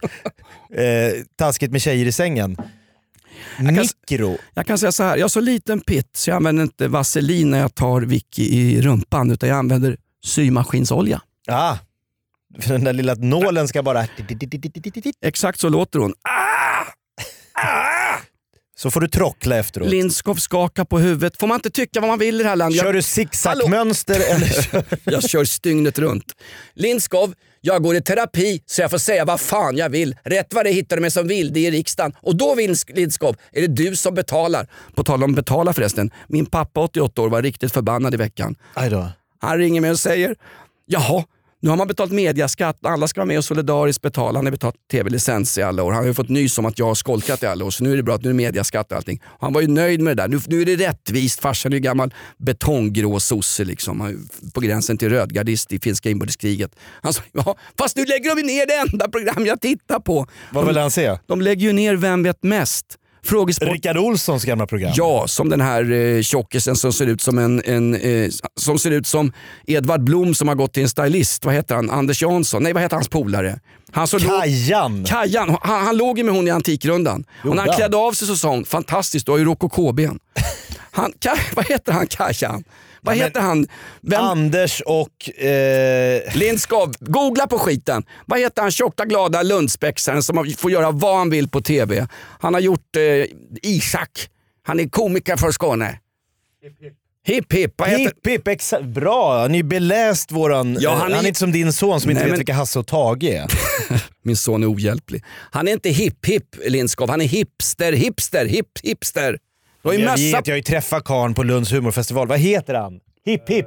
Eh, 0.76 1.22
taskigt 1.36 1.72
med 1.72 1.82
tjejer 1.82 2.06
i 2.06 2.12
sängen. 2.12 2.56
kan 3.56 3.78
s- 3.78 3.90
Mikro. 4.10 4.36
Jag 4.54 4.66
kan 4.66 4.78
säga 4.78 4.92
så 4.92 5.02
här, 5.02 5.16
jag 5.16 5.24
har 5.24 5.28
så 5.28 5.40
liten 5.40 5.80
pitt 5.80 6.10
så 6.16 6.30
jag 6.30 6.36
använder 6.36 6.62
inte 6.62 6.88
vaselin 6.88 7.50
när 7.50 7.58
jag 7.58 7.74
tar 7.74 8.00
Vicky 8.00 8.42
i 8.42 8.80
rumpan 8.82 9.30
utan 9.30 9.48
jag 9.48 9.58
använder 9.58 9.96
symaskinsolja. 10.24 11.20
Ah, 11.48 11.76
för 12.60 12.72
den 12.72 12.84
där 12.84 12.92
lilla 12.92 13.14
nålen 13.14 13.68
ska 13.68 13.82
bara... 13.82 14.06
Exakt 15.24 15.60
så 15.60 15.68
låter 15.68 15.98
hon. 15.98 16.14
Så 18.76 18.90
får 18.90 19.00
du 19.00 19.08
trockla 19.08 19.56
efteråt. 19.58 19.88
Lindskov 19.88 20.34
skakar 20.34 20.84
på 20.84 20.98
huvudet. 20.98 21.36
Får 21.40 21.46
man 21.46 21.54
inte 21.54 21.70
tycka 21.70 22.00
vad 22.00 22.08
man 22.08 22.18
vill 22.18 22.40
i 22.40 22.42
det 22.42 22.48
här 22.48 22.56
landet? 22.56 22.80
Kör 22.80 22.92
du 22.92 23.02
zigzagmönster 23.02 24.14
eller 24.14 24.84
jag 25.12 25.30
kör 25.30 25.44
stygnet 25.44 25.98
runt. 25.98 26.24
Lindskov, 26.74 27.34
jag 27.60 27.82
går 27.82 27.96
i 27.96 28.00
terapi 28.00 28.62
så 28.66 28.80
jag 28.80 28.90
får 28.90 28.98
säga 28.98 29.24
vad 29.24 29.40
fan 29.40 29.76
jag 29.76 29.88
vill. 29.88 30.16
Rätt 30.22 30.54
vad 30.54 30.66
det 30.66 30.70
hittar 30.70 30.96
du 30.96 31.02
mig 31.02 31.10
som 31.10 31.28
vilde 31.28 31.60
i 31.60 31.70
riksdagen. 31.70 32.12
Och 32.20 32.36
då 32.36 32.54
Lindskov 32.88 33.36
är 33.52 33.60
det 33.60 33.66
du 33.66 33.96
som 33.96 34.14
betalar. 34.14 34.66
På 34.94 35.04
tal 35.04 35.24
om 35.24 35.34
betala 35.34 35.72
förresten. 35.72 36.10
Min 36.28 36.46
pappa 36.46 36.80
88 36.80 37.22
år 37.22 37.28
var 37.28 37.42
riktigt 37.42 37.72
förbannad 37.72 38.14
i 38.14 38.16
veckan. 38.16 38.54
Han 39.40 39.58
ringer 39.58 39.80
mig 39.80 39.90
och 39.90 39.98
säger 40.00 40.34
Jaha, 40.86 41.24
nu 41.64 41.70
har 41.70 41.76
man 41.76 41.86
betalat 41.86 42.12
mediaskatt. 42.12 42.86
Alla 42.86 43.08
ska 43.08 43.20
vara 43.20 43.26
med 43.26 43.38
och 43.38 43.44
solidariskt 43.44 44.02
betala. 44.02 44.38
Han 44.38 44.46
har 44.46 44.50
betalat 44.50 44.74
tv-licens 44.90 45.58
i 45.58 45.62
alla 45.62 45.82
år. 45.82 45.92
Han 45.92 46.02
har 46.02 46.06
ju 46.06 46.14
fått 46.14 46.28
nys 46.28 46.58
om 46.58 46.66
att 46.66 46.78
jag 46.78 46.86
har 46.86 46.94
skolkat 46.94 47.42
i 47.42 47.46
alla 47.46 47.64
år. 47.64 47.70
Så 47.70 47.84
nu 47.84 47.92
är 47.92 47.96
det 47.96 48.02
bra 48.02 48.14
att 48.14 48.22
nu 48.22 48.30
är 48.30 48.34
mediaskatt 48.34 48.90
och 48.90 48.96
allting. 48.96 49.22
Han 49.40 49.52
var 49.52 49.60
ju 49.60 49.68
nöjd 49.68 50.00
med 50.00 50.16
det 50.16 50.22
där. 50.22 50.28
Nu, 50.28 50.40
nu 50.46 50.62
är 50.62 50.64
det 50.64 50.76
rättvist. 50.76 51.40
Farsan 51.40 51.72
är 51.72 51.76
ju 51.76 51.80
gammal 51.80 52.14
betonggrå 52.38 53.20
sosse 53.20 53.64
liksom. 53.64 54.26
På 54.54 54.60
gränsen 54.60 54.98
till 54.98 55.10
rödgardist 55.10 55.72
i 55.72 55.80
finska 55.80 56.10
inbördeskriget. 56.10 56.76
Han 57.02 57.12
sa 57.12 57.22
ja, 57.32 57.56
fast 57.78 57.96
nu 57.96 58.04
lägger 58.04 58.36
de 58.36 58.42
ner 58.42 58.66
det 58.66 58.92
enda 58.92 59.08
program 59.08 59.46
jag 59.46 59.60
tittar 59.60 60.00
på. 60.00 60.26
Vad 60.52 60.66
vill 60.66 60.76
han 60.76 60.90
se? 60.90 61.18
De 61.26 61.40
lägger 61.40 61.66
ju 61.66 61.72
ner 61.72 61.96
Vem 61.96 62.22
vet 62.22 62.42
mest? 62.42 62.98
Frågesport 63.24 63.68
Rickard 63.68 63.96
Olssons 63.96 64.44
gamla 64.44 64.66
program? 64.66 64.92
Ja, 64.96 65.24
som 65.28 65.48
den 65.48 65.60
här 65.60 65.92
eh, 65.92 66.22
tjockisen 66.22 66.76
som 66.76 66.92
ser 66.92 67.06
ut 67.06 67.20
som 67.20 67.38
en, 67.38 67.62
en 67.64 67.94
eh, 67.94 68.30
som 68.60 68.78
ser 68.78 68.90
ut 68.90 69.06
som 69.06 69.32
Edvard 69.66 70.04
Blom 70.04 70.34
som 70.34 70.48
har 70.48 70.54
gått 70.54 70.72
till 70.72 70.82
en 70.82 70.88
stylist. 70.88 71.44
Vad 71.44 71.54
heter 71.54 71.74
han? 71.74 71.90
Anders 71.90 72.22
Jansson? 72.22 72.62
Nej, 72.62 72.72
vad 72.72 72.82
heter 72.82 72.96
hans 72.96 73.08
polare? 73.08 73.60
Han 73.92 74.06
som 74.06 74.20
låg, 74.20 74.40
Kajan! 74.40 75.04
Kajan, 75.04 75.56
han, 75.62 75.84
han 75.84 75.96
låg 75.96 76.18
ju 76.18 76.24
med 76.24 76.34
hon 76.34 76.48
i 76.48 76.50
Antikrundan. 76.50 77.24
Och 77.44 77.56
när 77.56 77.66
han 77.66 77.76
klädde 77.76 77.96
av 77.96 78.12
sig 78.12 78.28
så 78.28 78.36
sa 78.36 78.48
hon, 78.50 78.64
fantastiskt 78.64 79.26
du 79.26 79.32
har 79.32 79.38
ju 79.38 79.44
rokokoben. 79.44 80.18
Vad 81.54 81.66
heter 81.66 81.92
han 81.92 82.06
Kajan? 82.06 82.64
Vad 83.04 83.16
heter 83.16 83.40
han? 83.40 83.66
Vem? 84.00 84.20
Anders 84.20 84.80
och... 84.86 85.38
Eh, 85.44 86.36
Lindskov, 86.36 86.92
googla 87.00 87.46
på 87.46 87.58
skiten. 87.58 88.02
Vad 88.26 88.40
heter 88.40 88.62
han 88.62 88.70
tjocka 88.70 89.04
glada 89.04 89.42
lundspexaren 89.42 90.22
som 90.22 90.54
får 90.58 90.70
göra 90.70 90.90
vad 90.90 91.16
han 91.18 91.30
vill 91.30 91.48
på 91.48 91.60
TV? 91.60 92.06
Han 92.40 92.54
har 92.54 92.60
gjort 92.60 92.96
eh, 92.96 93.26
Isak. 93.62 94.10
Han 94.66 94.80
är 94.80 94.88
komiker 94.88 95.36
från 95.36 95.52
Skåne. 95.52 95.98
Hipp 97.26 97.52
hipp. 97.52 97.74
Vad 97.76 97.88
heter... 97.88 98.04
Hipp 98.04 98.26
hipp, 98.26 98.46
exa- 98.48 98.92
bra! 98.92 99.40
Han 99.40 99.50
är 99.50 99.56
ju 99.56 99.62
beläst 99.62 100.32
våran... 100.32 100.76
Ja, 100.80 100.90
han 100.90 101.00
han, 101.00 101.12
är- 101.12 101.16
är 101.22 101.26
inte 101.28 101.38
som 101.40 101.52
din 101.52 101.72
son 101.72 102.00
som 102.00 102.10
inte 102.10 102.20
Nej, 102.22 102.24
vet 102.26 102.30
men- 102.32 102.38
vilka 102.38 102.54
Hasse 102.54 102.78
och 102.78 102.86
Tage 102.86 103.24
är. 103.24 103.46
Min 104.22 104.36
son 104.36 104.62
är 104.62 104.72
ohjälplig. 104.74 105.24
Han 105.50 105.68
är 105.68 105.72
inte 105.72 105.90
hipp 105.90 106.26
hipp 106.26 106.46
Lindskov, 106.66 107.10
han 107.10 107.20
är 107.20 107.24
hipster, 107.26 107.92
hipster, 107.92 108.46
hipp 108.46 108.68
hipster. 108.82 109.38
Jag 109.84 109.92
vet, 110.16 110.46
jag 110.46 110.52
har 110.52 110.56
ju 110.56 110.62
träffat 110.62 111.04
karln 111.04 111.34
på 111.34 111.42
Lunds 111.42 111.72
humorfestival. 111.72 112.28
Vad 112.28 112.38
heter 112.38 112.74
han? 112.74 113.00
Hipp 113.24 113.48
hipp! 113.50 113.66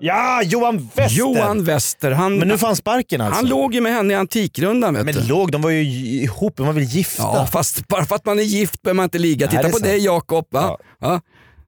Ja, 0.00 0.42
Johan 0.42 0.88
Wester! 0.94 1.18
Johan 1.18 1.64
Wester. 1.64 2.10
Han, 2.10 2.38
Men 2.38 2.48
nu 2.48 2.58
får 2.58 2.66
han 2.66 2.76
sparken 2.76 3.20
alltså? 3.20 3.36
han 3.36 3.48
låg 3.48 3.74
ju 3.74 3.80
med 3.80 3.92
henne 3.92 4.12
i 4.12 4.16
Antikrundan 4.16 4.94
vet 4.94 5.04
Men 5.04 5.14
du. 5.14 5.28
låg, 5.28 5.52
de 5.52 5.62
var 5.62 5.70
ju 5.70 5.82
ihop, 6.22 6.56
de 6.56 6.66
var 6.66 6.72
väl 6.72 6.82
gifta? 6.82 7.22
Ja, 7.22 7.46
fast 7.52 7.88
bara 7.88 8.04
för 8.04 8.14
att 8.16 8.24
man 8.26 8.38
är 8.38 8.42
gift 8.42 8.82
behöver 8.82 8.96
man 8.96 9.04
inte 9.04 9.18
ligga. 9.18 9.46
Nej, 9.46 9.50
Titta 9.56 9.62
på 9.68 9.70
sant. 9.72 9.84
dig 9.84 10.04
Jakob. 10.04 10.46
Va? 10.50 10.76
Ja. 11.00 11.20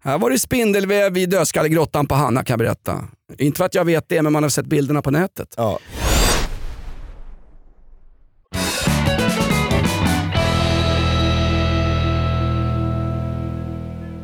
Här 0.05 0.19
var 0.19 0.31
det 0.31 0.38
spindelväv 0.38 1.17
i 1.17 1.26
Dödskallegrottan 1.26 2.07
på 2.07 2.14
Hanna 2.14 2.45
kan 2.45 2.52
jag 2.52 2.59
berätta. 2.59 3.05
Inte 3.38 3.59
för 3.59 3.64
att 3.64 3.75
jag 3.75 3.85
vet 3.85 4.09
det, 4.09 4.23
men 4.23 4.33
man 4.33 4.43
har 4.43 4.50
sett 4.50 4.67
bilderna 4.67 5.02
på 5.02 5.11
nätet. 5.11 5.55
Ja. 5.57 5.79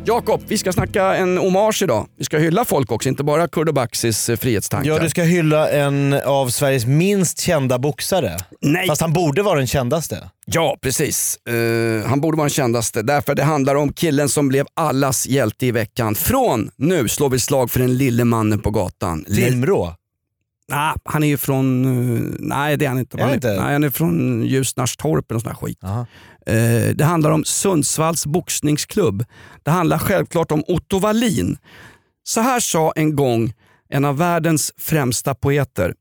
Jakob, 0.08 0.42
vi 0.48 0.58
ska 0.58 0.72
snacka 0.72 1.14
en 1.16 1.38
hommage 1.38 1.82
idag. 1.82 2.06
Vi 2.18 2.24
ska 2.24 2.38
hylla 2.38 2.64
folk 2.64 2.92
också, 2.92 3.08
inte 3.08 3.24
bara 3.24 3.48
Kurdo 3.48 3.72
Baxis 3.72 4.28
eh, 4.28 4.36
frihetstankar. 4.36 4.90
ja, 4.90 4.98
du 4.98 5.08
ska 5.10 5.22
hylla 5.22 5.70
en 5.70 6.12
av 6.12 6.48
Sveriges 6.48 6.86
minst 6.86 7.40
kända 7.40 7.78
boxare. 7.78 8.36
Nej. 8.60 8.86
Fast 8.86 9.00
han 9.00 9.12
borde 9.12 9.42
vara 9.42 9.58
den 9.58 9.66
kändaste. 9.66 10.30
Ja, 10.46 10.76
precis. 10.82 11.38
Eh, 11.48 12.08
han 12.08 12.20
borde 12.20 12.36
vara 12.36 12.44
den 12.44 12.50
kändaste. 12.50 13.02
Därför 13.02 13.34
det 13.34 13.42
handlar 13.42 13.74
om 13.74 13.92
killen 13.92 14.28
som 14.28 14.48
blev 14.48 14.66
allas 14.74 15.26
hjälte 15.26 15.66
i 15.66 15.70
veckan. 15.70 16.14
Från 16.14 16.70
nu 16.76 17.08
slår 17.08 17.30
vi 17.30 17.40
slag 17.40 17.70
för 17.70 17.80
den 17.80 17.96
lille 17.96 18.24
mannen 18.24 18.60
på 18.60 18.70
gatan. 18.70 19.24
Timrå. 19.24 19.94
Nej, 20.68 20.94
han 21.04 21.22
är 21.22 21.26
ju 21.28 21.36
från... 21.36 21.84
eh, 21.84 22.34
nej, 22.38 22.76
det 22.76 22.84
är 22.84 22.88
han 22.88 22.98
inte. 22.98 23.18
Är 23.18 23.24
han 23.24 23.34
inte? 23.34 23.48
Nej, 23.48 23.72
han 23.72 23.84
är 23.84 23.90
från 23.90 24.42
Ljusnarstorp 24.42 25.30
eller 25.30 25.40
sån 25.40 25.48
här 25.50 25.56
skit. 25.56 25.78
Aha. 25.84 26.06
Eh, 26.46 26.94
det 26.94 27.04
handlar 27.04 27.30
om 27.30 27.44
Sundsvalls 27.44 28.26
boxningsklubb. 28.26 29.24
Det 29.62 29.70
handlar 29.70 29.98
självklart 29.98 30.52
om 30.52 30.64
Otto 30.68 30.98
Wallin. 30.98 31.58
Så 32.24 32.40
här 32.40 32.60
sa 32.60 32.92
en 32.96 33.16
gång 33.16 33.52
en 33.88 34.04
av 34.04 34.16
världens 34.18 34.72
främsta 34.76 35.34
poeter. 35.34 35.94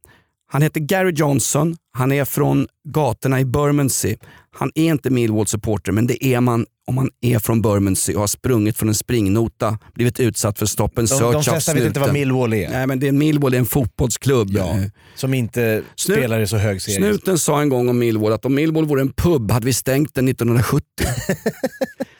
Han 0.51 0.61
heter 0.61 0.79
Gary 0.79 1.11
Johnson, 1.11 1.75
han 1.95 2.11
är 2.11 2.25
från 2.25 2.67
gatorna 2.89 3.39
i 3.39 3.45
Bermondsey. 3.45 4.17
Han 4.57 4.71
är 4.75 4.85
inte 4.85 5.09
Millwall-supporter 5.09 5.91
men 5.91 6.07
det 6.07 6.25
är 6.25 6.41
man 6.41 6.65
om 6.87 6.95
man 6.95 7.09
är 7.21 7.39
från 7.39 7.61
Bermondsey 7.61 8.15
och 8.15 8.21
har 8.21 8.27
sprungit 8.27 8.77
från 8.77 8.89
en 8.89 8.95
springnota, 8.95 9.77
blivit 9.93 10.19
utsatt 10.19 10.59
för 10.59 10.65
stop 10.65 10.83
and 10.83 10.93
De, 10.95 11.07
search 11.07 11.31
de 11.31 11.37
av 11.37 11.41
flesta 11.41 11.73
vet 11.73 11.83
inte 11.83 11.99
vad. 11.99 12.13
Millwall 12.13 12.53
är. 12.53 12.69
Nej 12.69 12.87
men 12.87 12.99
det 12.99 13.07
är 13.07 13.11
Millwall 13.11 13.53
är 13.53 13.57
en 13.57 13.65
fotbollsklubb. 13.65 14.49
Ja, 14.51 14.75
som 15.15 15.33
inte 15.33 15.83
Snut- 15.95 16.17
spelar 16.17 16.39
i 16.39 16.47
så 16.47 16.57
hög 16.57 16.81
serie. 16.81 16.97
Snuten 16.97 17.39
sa 17.39 17.61
en 17.61 17.69
gång 17.69 17.89
om 17.89 17.99
Millwall 17.99 18.33
att 18.33 18.45
om 18.45 18.55
Millwall 18.55 18.85
vore 18.85 19.01
en 19.01 19.13
pub 19.13 19.51
hade 19.51 19.65
vi 19.65 19.73
stängt 19.73 20.15
den 20.15 20.27
1970. 20.27 20.85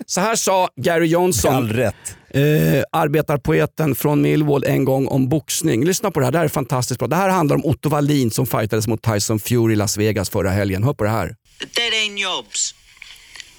Så 0.07 0.21
här 0.21 0.35
sa 0.35 0.69
Gary 0.75 1.07
Johnson, 1.07 1.71
eh, 1.79 2.83
arbetarpoeten 2.91 3.95
från 3.95 4.21
Millwall 4.21 4.63
en 4.63 4.85
gång 4.85 5.07
om 5.07 5.29
boxning. 5.29 5.85
Lyssna 5.85 6.11
på 6.11 6.19
det 6.19 6.25
här, 6.25 6.31
det 6.31 6.37
här 6.37 6.45
är 6.45 6.49
fantastiskt 6.49 6.99
bra. 6.99 7.07
Det 7.07 7.15
här 7.15 7.29
handlar 7.29 7.55
om 7.55 7.65
Otto 7.65 7.89
Wallin 7.89 8.31
som 8.31 8.45
fightades 8.45 8.87
mot 8.87 9.01
Tyson 9.01 9.39
Fury 9.39 9.64
i 9.71 9.75
Las 9.75 9.97
Vegas 9.97 10.29
förra 10.29 10.51
helgen. 10.51 10.83
Hör 10.83 10.93
på 10.93 11.03
det 11.03 11.09
här. 11.09 11.35
The 11.59 11.65
dead 11.65 11.93
end 11.93 12.19
jobs. 12.19 12.75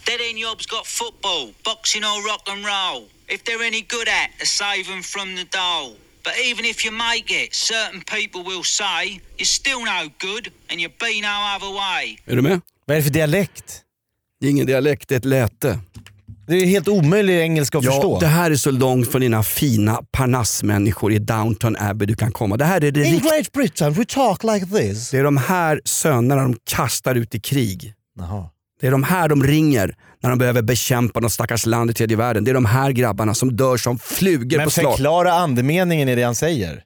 Dead 0.07 0.21
end 0.31 0.39
jobs 0.39 0.67
got 0.67 0.87
football, 0.87 1.55
boxing 1.65 2.05
or 2.05 2.19
rock 2.31 2.49
and 2.49 2.65
roll. 2.65 3.09
If 3.29 3.43
they're 3.45 3.67
any 3.67 3.83
good 3.97 4.09
at, 4.09 4.31
to 4.41 4.47
save 4.47 4.85
them 4.85 5.03
from 5.03 5.37
the 5.37 5.45
dole. 5.59 5.97
But 6.25 6.35
even 6.51 6.65
if 6.65 6.85
you 6.85 6.93
make 6.95 7.45
it, 7.45 7.55
certain 7.55 8.01
people 8.17 8.43
will 8.53 8.65
say 8.65 9.21
you're 9.37 9.55
still 9.63 9.81
no 9.81 10.11
good 10.19 10.53
and 10.71 10.81
you'll 10.81 11.01
be 11.11 11.21
no 11.21 11.37
other 11.55 11.73
way. 11.83 12.19
Är 12.25 12.37
du 12.37 12.43
med? 12.43 12.61
Vad 12.85 12.97
är 12.97 13.01
det 13.01 13.05
för 13.05 13.13
dialekt? 13.13 13.83
Det 14.41 14.47
är 14.47 14.51
ingen 14.51 14.67
dialekt, 14.67 15.09
det 15.09 15.15
är 15.15 15.19
ett 15.19 15.25
läte. 15.25 15.79
Det 16.47 16.55
är 16.57 16.67
helt 16.67 16.89
omöjlig 16.89 17.41
engelska 17.41 17.79
att 17.79 17.85
förstå. 17.85 18.19
det 18.21 18.27
här 18.27 18.51
är 18.51 18.57
så 18.57 18.71
långt 18.71 19.11
från 19.13 19.21
dina 19.21 19.43
fina 19.43 20.03
parnassmänniskor 20.13 21.13
i 21.13 21.19
Downton 21.19 21.77
Abbey 21.79 22.07
du 22.07 22.15
kan 22.15 22.33
komma. 22.33 22.57
Det 22.57 22.65
här 22.65 22.85
är 22.85 22.91
det 22.91 23.05
In. 23.05 23.19
Great 23.19 23.53
Britain 23.53 23.93
we 23.93 24.05
talk 24.05 24.45
like 24.45 24.67
this. 24.67 25.11
Det 25.11 25.19
är 25.19 25.25
de 25.25 25.37
här 25.37 25.81
sönerna 25.85 26.43
de 26.43 26.57
kastar 26.65 27.15
ut 27.15 27.35
i 27.35 27.41
krig. 27.41 27.95
Jaha. 28.19 28.49
Det 28.81 28.87
är 28.87 28.91
de 28.91 29.03
här 29.03 29.29
de 29.29 29.45
ringer 29.45 29.97
när 30.23 30.31
de 30.31 30.39
behöver 30.39 30.63
bekämpa 30.63 31.21
något 31.21 31.33
stackars 31.33 31.67
land 31.67 31.91
i 31.91 31.95
tredje 31.95 32.17
världen. 32.17 32.45
Det 32.45 32.51
är 32.51 32.55
de 32.55 32.65
här 32.65 32.91
grabbarna 32.91 33.35
som 33.35 33.57
dör 33.57 33.77
som 33.77 33.99
flugor 33.99 34.57
Men 34.57 34.67
på 34.67 34.71
slag. 34.71 34.93
förklara 34.93 35.33
andemeningen 35.33 36.09
i 36.09 36.15
det 36.15 36.23
han 36.23 36.35
säger. 36.35 36.83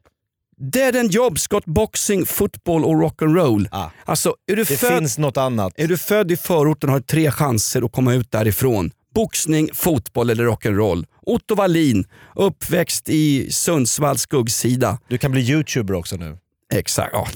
Dead 0.73 0.97
and 0.97 1.11
Jobs 1.13 1.47
got 1.47 1.65
boxing, 1.65 2.27
football 2.27 2.85
och 2.85 2.95
rock'n'roll. 2.95 3.69
Ah. 3.71 3.91
Alltså, 4.05 4.35
är 4.53 4.57
du, 4.57 4.65
Det 4.65 4.77
född, 4.77 4.99
finns 4.99 5.19
något 5.19 5.37
annat. 5.37 5.73
är 5.77 5.89
du 5.89 5.99
född 5.99 6.31
i 6.31 6.37
förorten 6.37 6.89
och 6.91 6.93
har 6.95 7.01
tre 7.01 7.31
chanser 7.31 7.83
att 7.83 7.93
komma 7.93 8.15
ut 8.15 8.31
därifrån. 8.31 8.91
Boxning, 9.15 9.71
fotboll 9.75 10.31
eller 10.31 10.45
rock'n'roll. 10.45 11.07
Otto 11.23 11.55
Wallin, 11.55 12.05
uppväxt 12.35 13.09
i 13.09 13.53
Sundsvalls 13.53 14.23
skuggsida. 14.23 14.99
Du 15.09 15.19
kan 15.19 15.31
bli 15.31 15.41
youtuber 15.41 15.95
också 15.95 16.17
nu. 16.17 16.39
Exakt, 16.75 17.11
ja. 17.13 17.29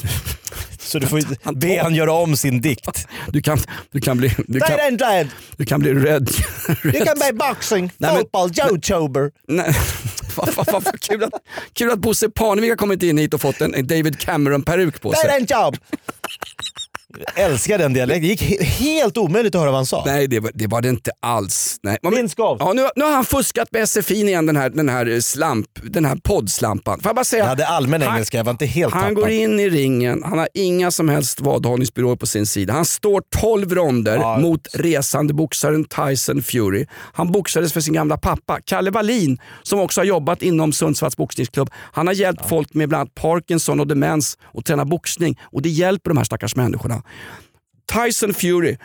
Så 0.78 0.98
du 0.98 1.06
får 1.06 1.22
Han 1.42 1.58
be 1.58 1.80
han 1.82 1.94
göra 1.94 2.12
om 2.12 2.36
sin 2.36 2.60
dikt. 2.60 3.08
Du 3.28 3.42
kan, 3.42 3.58
du 3.90 4.00
kan 4.00 4.16
bli, 4.16 4.34
du 4.48 4.60
kan, 4.60 4.80
and 4.80 4.98
dead. 4.98 5.28
du 5.56 5.64
kan 5.64 5.80
bli 5.80 5.94
rädd. 5.94 6.30
You 6.84 7.04
can 7.04 7.16
be 7.18 7.32
boxing, 7.32 7.90
Nej, 7.98 8.16
fotboll, 8.16 8.50
youtuber. 8.70 9.30
Nej, 9.48 9.74
vad, 10.36 10.66
vad 10.72 11.00
kul, 11.00 11.24
att, 11.24 11.32
kul 11.72 11.90
att 11.90 11.98
Bosse 11.98 12.28
Parnevik 12.28 12.70
har 12.70 12.76
kommit 12.76 13.02
in 13.02 13.18
hit 13.18 13.34
och 13.34 13.40
fått 13.40 13.60
en 13.60 13.86
David 13.86 14.18
Cameron-peruk 14.18 15.00
på 15.00 15.12
sig. 15.12 15.36
and 15.36 15.50
job. 15.50 15.76
Jag 15.90 16.83
älskar 17.34 17.78
den 17.78 17.92
dialekten. 17.92 18.22
Det 18.22 18.28
gick 18.28 18.42
he- 18.42 18.62
helt 18.64 19.16
omöjligt 19.18 19.54
att 19.54 19.60
höra 19.60 19.70
vad 19.70 19.78
han 19.78 19.86
sa. 19.86 20.02
Nej, 20.06 20.28
det 20.28 20.40
var, 20.40 20.50
det 20.54 20.66
var 20.66 20.82
det 20.82 20.88
inte 20.88 21.10
alls. 21.20 21.76
Nej. 21.82 21.98
Men-. 22.02 22.28
Ja, 22.36 22.72
nu, 22.74 22.88
nu 22.96 23.04
har 23.04 23.12
han 23.12 23.24
fuskat 23.24 23.68
med 23.72 23.88
SFI 23.88 24.14
igen, 24.22 24.46
den 24.46 24.56
här, 24.56 24.70
den 24.70 24.88
här, 24.88 25.06
eh, 25.10 25.18
slamp, 25.20 25.66
den 25.82 26.04
här 26.04 26.16
poddslampan. 26.16 27.00
Får 27.00 27.08
jag 27.08 27.16
bara 27.16 27.24
säga, 27.24 27.42
Jag 27.42 27.48
hade 27.48 27.66
allmän 27.66 28.02
han- 28.02 28.14
engelska, 28.14 28.36
jag 28.36 28.44
var 28.44 28.50
inte 28.52 28.66
helt 28.66 28.92
Han 28.94 29.02
tappad. 29.02 29.14
går 29.16 29.30
in 29.30 29.60
i 29.60 29.68
ringen, 29.70 30.22
han 30.24 30.38
har 30.38 30.48
inga 30.54 30.90
som 30.90 31.08
helst 31.08 31.40
vadhållningsbyråer 31.40 32.16
på 32.16 32.26
sin 32.26 32.46
sida. 32.46 32.72
Han 32.72 32.84
står 32.84 33.22
12 33.40 33.74
ronder 33.74 34.16
Ja. 34.16 34.38
mot 34.38 34.60
resande 34.74 35.34
boxaren 35.34 35.84
Tyson 35.84 36.42
Fury. 36.42 36.86
Han 37.12 37.32
boxades 37.32 37.72
för 37.72 37.80
sin 37.80 37.94
gamla 37.94 38.16
pappa, 38.16 38.58
Kalle 38.64 38.90
Wallin, 38.90 39.38
som 39.62 39.80
också 39.80 40.00
har 40.00 40.06
jobbat 40.06 40.42
inom 40.42 40.72
Sundsvalls 40.72 41.16
boxningsklubb. 41.16 41.70
Han 41.92 42.06
har 42.06 42.14
hjälpt 42.14 42.48
folk 42.48 42.74
med 42.74 42.88
bland 42.88 43.00
annat 43.00 43.14
Parkinson 43.14 43.80
och 43.80 43.86
demens 43.86 44.38
att 44.54 44.64
träna 44.64 44.84
boxning 44.84 45.38
och 45.42 45.62
det 45.62 45.68
hjälper 45.68 46.10
de 46.10 46.16
här 46.16 46.24
stackars 46.24 46.56
människorna. 46.56 47.02
Tyson 47.92 48.34
Fury 48.34 48.76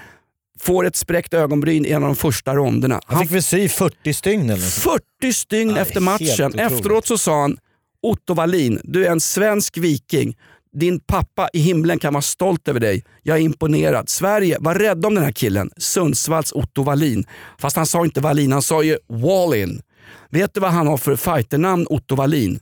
får 0.59 0.85
ett 0.85 0.95
spräckt 0.95 1.33
ögonbryn 1.33 1.85
i 1.85 1.89
en 1.89 2.03
av 2.03 2.09
de 2.09 2.15
första 2.15 2.55
ronderna. 2.55 3.01
Han 3.05 3.19
fick 3.19 3.31
väl 3.31 3.43
sy 3.43 3.69
40 3.69 4.13
stygn 4.13 4.41
eller 4.41 4.53
något 4.53 4.63
sånt. 4.63 5.03
40 5.21 5.33
stygn 5.33 5.73
Nej, 5.73 5.81
efter 5.81 5.99
matchen. 6.01 6.59
Efteråt 6.59 7.07
så 7.07 7.17
sa 7.17 7.41
han, 7.41 7.57
Otto 8.01 8.33
Wallin, 8.33 8.81
du 8.83 9.05
är 9.05 9.11
en 9.11 9.19
svensk 9.19 9.77
viking. 9.77 10.37
Din 10.73 10.99
pappa 10.99 11.49
i 11.53 11.59
himlen 11.59 11.99
kan 11.99 12.13
vara 12.13 12.21
stolt 12.21 12.67
över 12.67 12.79
dig. 12.79 13.03
Jag 13.23 13.37
är 13.37 13.41
imponerad. 13.41 14.09
Sverige, 14.09 14.57
var 14.59 14.75
rädda 14.75 15.07
om 15.07 15.15
den 15.15 15.23
här 15.23 15.31
killen. 15.31 15.71
Sundsvalls 15.77 16.51
Otto 16.51 16.83
Wallin. 16.83 17.25
Fast 17.59 17.75
han 17.75 17.85
sa 17.85 18.05
inte 18.05 18.21
Wallin, 18.21 18.51
han 18.51 18.61
sa 18.61 18.83
ju 18.83 18.97
Wallin. 19.07 19.81
Vet 20.29 20.53
du 20.53 20.59
vad 20.59 20.71
han 20.71 20.87
har 20.87 20.97
för 20.97 21.15
fighternamn, 21.15 21.87
Otto 21.89 22.15
Wallin? 22.15 22.59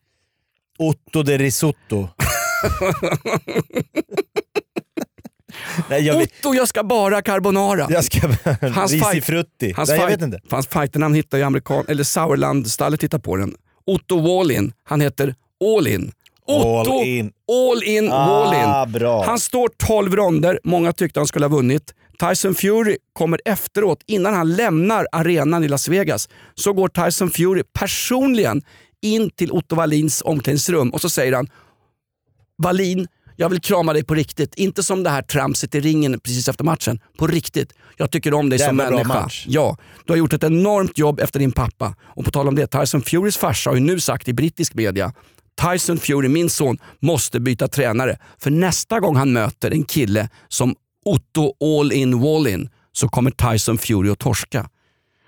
Otto 0.80 1.24
de 1.24 1.38
risotto. 1.38 2.10
Nej, 5.90 6.02
jag, 6.06 6.18
vet- 6.18 6.32
Otto, 6.40 6.54
jag 6.56 6.68
ska 6.68 6.84
bara 6.84 7.22
carbonara. 7.22 7.88
jag 7.90 8.04
ska... 8.04 8.20
Hans 8.76 8.92
Risi 8.92 9.06
fight- 9.06 9.22
frutti. 9.24 9.74
Hans, 9.76 9.90
Nej, 9.90 9.98
jag 10.00 10.10
fight- 10.10 10.18
vet 10.18 10.22
inte. 10.22 10.40
Hans 10.50 10.68
fighternamn 10.68 11.16
hittar 11.16 11.38
ju 11.38 11.44
amerikan... 11.44 11.86
Eller 11.88 12.04
Sauerland-stallet 12.04 13.04
hittar 13.04 13.20
på 13.20 13.36
den. 13.36 13.56
Otto 13.86 14.20
Wallin. 14.20 14.74
Han 14.84 15.02
heter 15.02 15.36
All-In. 15.78 16.12
Otto 16.48 17.00
All 17.00 17.08
in. 17.08 17.32
All-In 17.52 18.12
Ah, 18.12 18.28
Wallin. 18.28 18.92
bra. 18.94 19.24
Han 19.26 19.40
står 19.40 19.70
12 19.88 20.16
ronder. 20.16 20.60
Många 20.64 20.94
tyckte 20.94 21.20
han 21.20 21.28
skulle 21.28 21.46
ha 21.46 21.50
vunnit. 21.56 21.94
Tyson 22.20 22.56
Fury 22.56 22.98
kommer 23.14 23.40
efteråt, 23.46 24.00
innan 24.08 24.34
han 24.34 24.56
lämnar 24.56 25.08
arenan 25.12 25.64
i 25.64 25.68
Las 25.68 25.88
Vegas, 25.88 26.30
så 26.56 26.74
går 26.74 26.88
Tyson 26.88 27.30
Fury 27.30 27.64
personligen 27.74 28.62
in 29.02 29.30
till 29.30 29.52
Otto 29.52 29.76
Wallins 29.76 30.22
omklädningsrum 30.26 30.90
och 30.90 31.02
så 31.02 31.10
säger 31.10 31.34
han 31.34 31.48
Wallin, 32.64 33.08
Jag 33.40 33.50
vill 33.50 33.62
krama 33.62 33.94
dig 33.94 34.04
på 34.04 34.14
riktigt. 34.16 34.56
Inte 34.56 34.84
som 34.84 35.04
det 35.04 35.10
här 35.10 35.22
tramset 35.22 35.76
i 35.76 35.80
ringen 35.80 36.20
precis 36.20 36.48
efter 36.48 36.64
matchen. 36.64 37.00
På 37.18 37.28
riktigt. 37.28 37.74
Jag 37.98 38.12
tycker 38.12 38.34
om 38.34 38.50
dig 38.50 38.60
som 38.60 38.66
Jävla 38.66 38.88
bra 38.88 38.98
människa. 38.98 39.22
match. 39.22 39.46
Ja, 39.48 39.78
du 40.06 40.14
har 40.14 40.18
gjort 40.18 40.34
ett 40.34 40.44
enormt 40.44 40.98
jobb 40.98 41.20
efter 41.20 41.40
din 41.40 41.52
pappa. 41.52 41.96
Och 42.02 42.26
på 42.26 42.32
tal 42.32 42.48
om 42.48 42.56
det, 42.56 42.68
Tyson 42.68 43.02
Furys 43.02 43.38
farsa 43.38 43.70
har 43.70 43.76
ju 43.76 43.82
nu 43.82 44.00
sagt 44.00 44.28
i 44.28 44.34
brittisk 44.34 44.74
media 44.74 45.14
Tyson 45.62 45.98
Fury, 45.98 46.28
min 46.28 46.50
son, 46.50 46.78
måste 47.00 47.40
byta 47.40 47.68
tränare. 47.68 48.18
För 48.38 48.52
nästa 48.52 49.00
gång 49.00 49.16
han 49.16 49.34
möter 49.34 49.72
en 49.72 49.84
kille 49.84 50.30
som 50.48 50.76
Otto 51.06 51.54
All 51.80 51.92
In 51.92 52.20
Wall 52.20 52.48
In 52.48 52.70
så 52.92 53.08
kommer 53.10 53.32
Tyson 53.32 53.78
Fury 53.78 54.10
att 54.10 54.20
torska. 54.20 54.70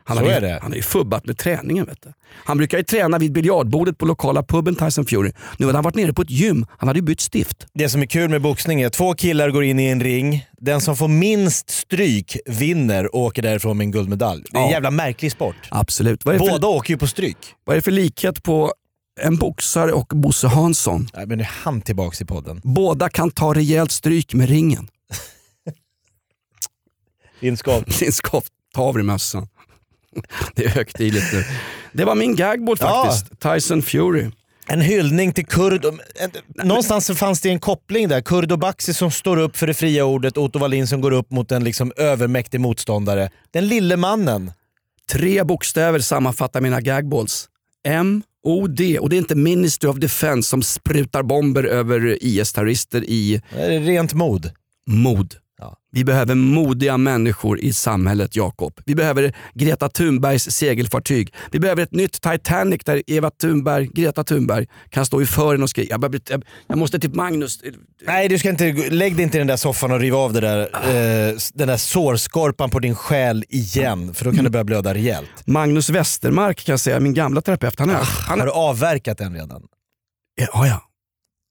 Han 0.10 0.18
Så 0.18 0.24
har, 0.24 0.30
ju, 0.30 0.36
är 0.38 0.42
det. 0.42 0.60
han 0.62 0.72
har 0.72 0.75
ju 0.75 0.82
fubbat 0.82 1.25
med 1.25 1.38
träningen. 1.38 1.86
Vet 1.86 2.01
du. 2.01 2.13
Han 2.46 2.58
brukar 2.58 2.78
ju 2.78 2.84
träna 2.84 3.18
vid 3.18 3.32
biljardbordet 3.34 3.98
på 3.98 4.06
lokala 4.06 4.44
puben 4.44 4.75
Tyson 4.75 5.06
Fury. 5.06 5.32
Nu 5.58 5.66
hade 5.66 5.78
han 5.78 5.84
varit 5.84 5.96
nere 5.96 6.13
på 6.13 6.22
ett 6.22 6.30
gym. 6.30 6.66
Han 6.78 6.88
hade 6.88 7.00
ju 7.00 7.04
bytt 7.04 7.22
stift. 7.22 7.68
Det 7.74 7.89
som 7.89 8.01
är 8.01 8.06
kul 8.06 8.30
med 8.30 8.42
boxning 8.42 8.82
är 8.82 8.89
två 8.89 9.13
killar 9.13 9.50
går 9.50 9.63
in 9.63 9.80
i 9.80 9.86
en 9.86 10.04
ring. 10.04 10.46
Den 10.62 10.82
som 10.82 10.96
får 10.98 11.08
minst 11.08 11.70
stryk 11.70 12.38
vinner 12.46 13.16
och 13.16 13.22
åker 13.22 13.42
därifrån 13.42 13.78
med 13.78 13.86
en 13.86 13.92
guldmedalj. 13.92 14.44
Det 14.51 14.58
är 14.58 14.62
en 14.62 14.68
Ja. 14.68 14.72
jävla 14.74 14.92
märklig 14.92 15.32
sport. 15.32 15.56
Absolut. 15.72 16.24
För, 16.24 16.39
Båda 16.39 16.68
åker 16.68 16.94
ju 16.94 16.98
på 16.98 17.08
stryk. 17.08 17.38
vad 17.63 17.74
är 17.74 17.78
det 17.78 17.82
för 17.82 17.92
likhet 17.92 18.44
på 18.44 18.74
en 19.22 19.36
boxare 19.38 19.92
och 19.94 20.08
Bosse 20.16 20.48
Hansson? 20.48 21.08
Nej, 21.16 21.28
men 21.28 21.38
nu 21.38 21.44
är 21.44 21.50
han 21.63 21.82
tillbaks 21.82 22.22
i 22.22 22.25
podden. 22.25 22.62
Båda 22.63 23.10
kan 23.10 23.32
ta 23.32 23.54
rejält 23.54 23.92
stryk 23.92 24.34
med 24.34 24.50
ringen. 24.50 24.88
Lindskov. 27.39 27.84
Din 28.00 28.12
skoft, 28.12 28.48
tavremössan. 28.75 29.48
Det 30.56 30.66
är 30.66 30.70
högtidligt 30.70 31.34
nu. 31.34 31.44
Det 31.94 32.06
var 32.06 32.16
min 32.16 32.36
gagboll 32.36 32.78
Ja. 32.80 33.04
faktiskt. 33.06 33.39
Tyson 33.42 33.82
Fury. 33.82 34.25
En 34.68 34.82
hyllning 34.82 35.34
till 35.34 35.46
Kurd. 35.46 35.86
Någonstans 36.63 37.12
fanns 37.18 37.42
det 37.42 37.50
en 37.50 37.60
koppling 37.60 38.08
där. 38.08 38.22
Kurd 38.22 38.51
och 38.51 38.60
Baxi 38.60 38.94
som 38.94 39.12
står 39.12 39.38
upp 39.38 39.58
för 39.58 39.68
det 39.68 39.74
fria 39.74 40.06
ordet, 40.06 40.38
Otto 40.38 40.60
Wallin 40.60 40.88
som 40.88 41.01
går 41.01 41.12
upp 41.12 41.32
mot 41.32 41.51
en 41.51 41.63
liksom 41.63 41.92
övermäktig 41.98 42.60
motståndare. 42.60 43.30
Den 43.51 43.68
lille 43.68 43.98
mannen. 43.98 44.51
Tre 45.12 45.44
bokstäver 45.44 46.00
sammanfattar 46.00 46.62
mina 46.62 46.82
gagballs. 46.82 47.50
M-O-D. 47.88 49.00
Och 49.00 49.10
det 49.10 49.16
är 49.16 49.18
inte 49.18 49.36
Ministry 49.36 49.89
of 49.89 49.98
Defense 49.98 50.50
som 50.50 50.63
sprutar 50.63 51.24
bomber 51.24 51.63
över 51.63 52.18
IS-terrorister 52.24 53.04
i 53.04 53.42
rent 53.82 54.13
mod. 54.13 54.51
mod. 54.88 55.36
Ja. 55.60 55.75
Vi 55.92 56.04
behöver 56.04 56.36
modiga 56.36 56.98
människor 56.98 57.60
i 57.60 57.74
samhället, 57.74 58.36
Jakob. 58.36 58.80
Vi 58.86 58.96
behöver 58.96 59.36
Greta 59.54 59.89
Thunbergs 59.89 60.44
segelfartyg. 60.44 61.34
Vi 61.51 61.60
behöver 61.60 61.84
ett 61.84 61.92
nytt 61.92 62.22
Titanic 62.22 62.82
där 62.86 63.04
Eva 63.08 63.32
Thunberg, 63.32 63.88
Greta 63.94 64.24
Thunberg 64.24 64.68
kan 64.89 65.06
stå 65.06 65.22
i 65.22 65.25
fören 65.25 65.63
och 65.63 65.70
skrika. 65.70 65.98
Jag, 66.01 66.22
jag, 66.30 66.44
jag 66.68 66.78
måste 66.78 67.00
till 67.00 67.13
Magnus. 67.13 67.60
Nej, 68.08 68.28
du 68.28 68.39
ska 68.39 68.50
inte, 68.50 68.74
lägg 68.74 69.16
dig 69.16 69.24
inte 69.24 69.38
i 69.38 69.39
den 69.39 69.48
där 69.48 69.58
soffan 69.58 69.92
och 69.92 70.00
riv 70.00 70.16
av 70.16 70.34
det 70.34 70.39
där, 70.39 70.60
eh, 70.60 71.36
den 71.54 71.68
där 71.68 71.78
sårskorpan 71.78 72.70
på 72.70 72.80
din 72.80 72.96
själ 72.96 73.44
igen. 73.50 74.13
För 74.13 74.25
då 74.25 74.32
kan 74.32 74.44
det 74.44 74.50
börja 74.50 74.63
blöda 74.63 74.94
rejält. 74.94 75.30
Magnus 75.46 75.89
Westermark 75.89 76.66
kan 76.66 76.74
jag 76.74 76.80
säga, 76.80 77.00
min 77.00 77.13
gamla 77.13 77.42
terapeut. 77.42 77.80
Han 77.80 77.89
är, 77.89 77.94
han 77.94 78.39
Har 78.39 78.48
är, 78.48 78.51
du 78.51 78.51
avverkat 78.51 79.18
den 79.18 79.34
redan? 79.34 79.63
ja, 80.36 80.68
ja. 80.68 80.82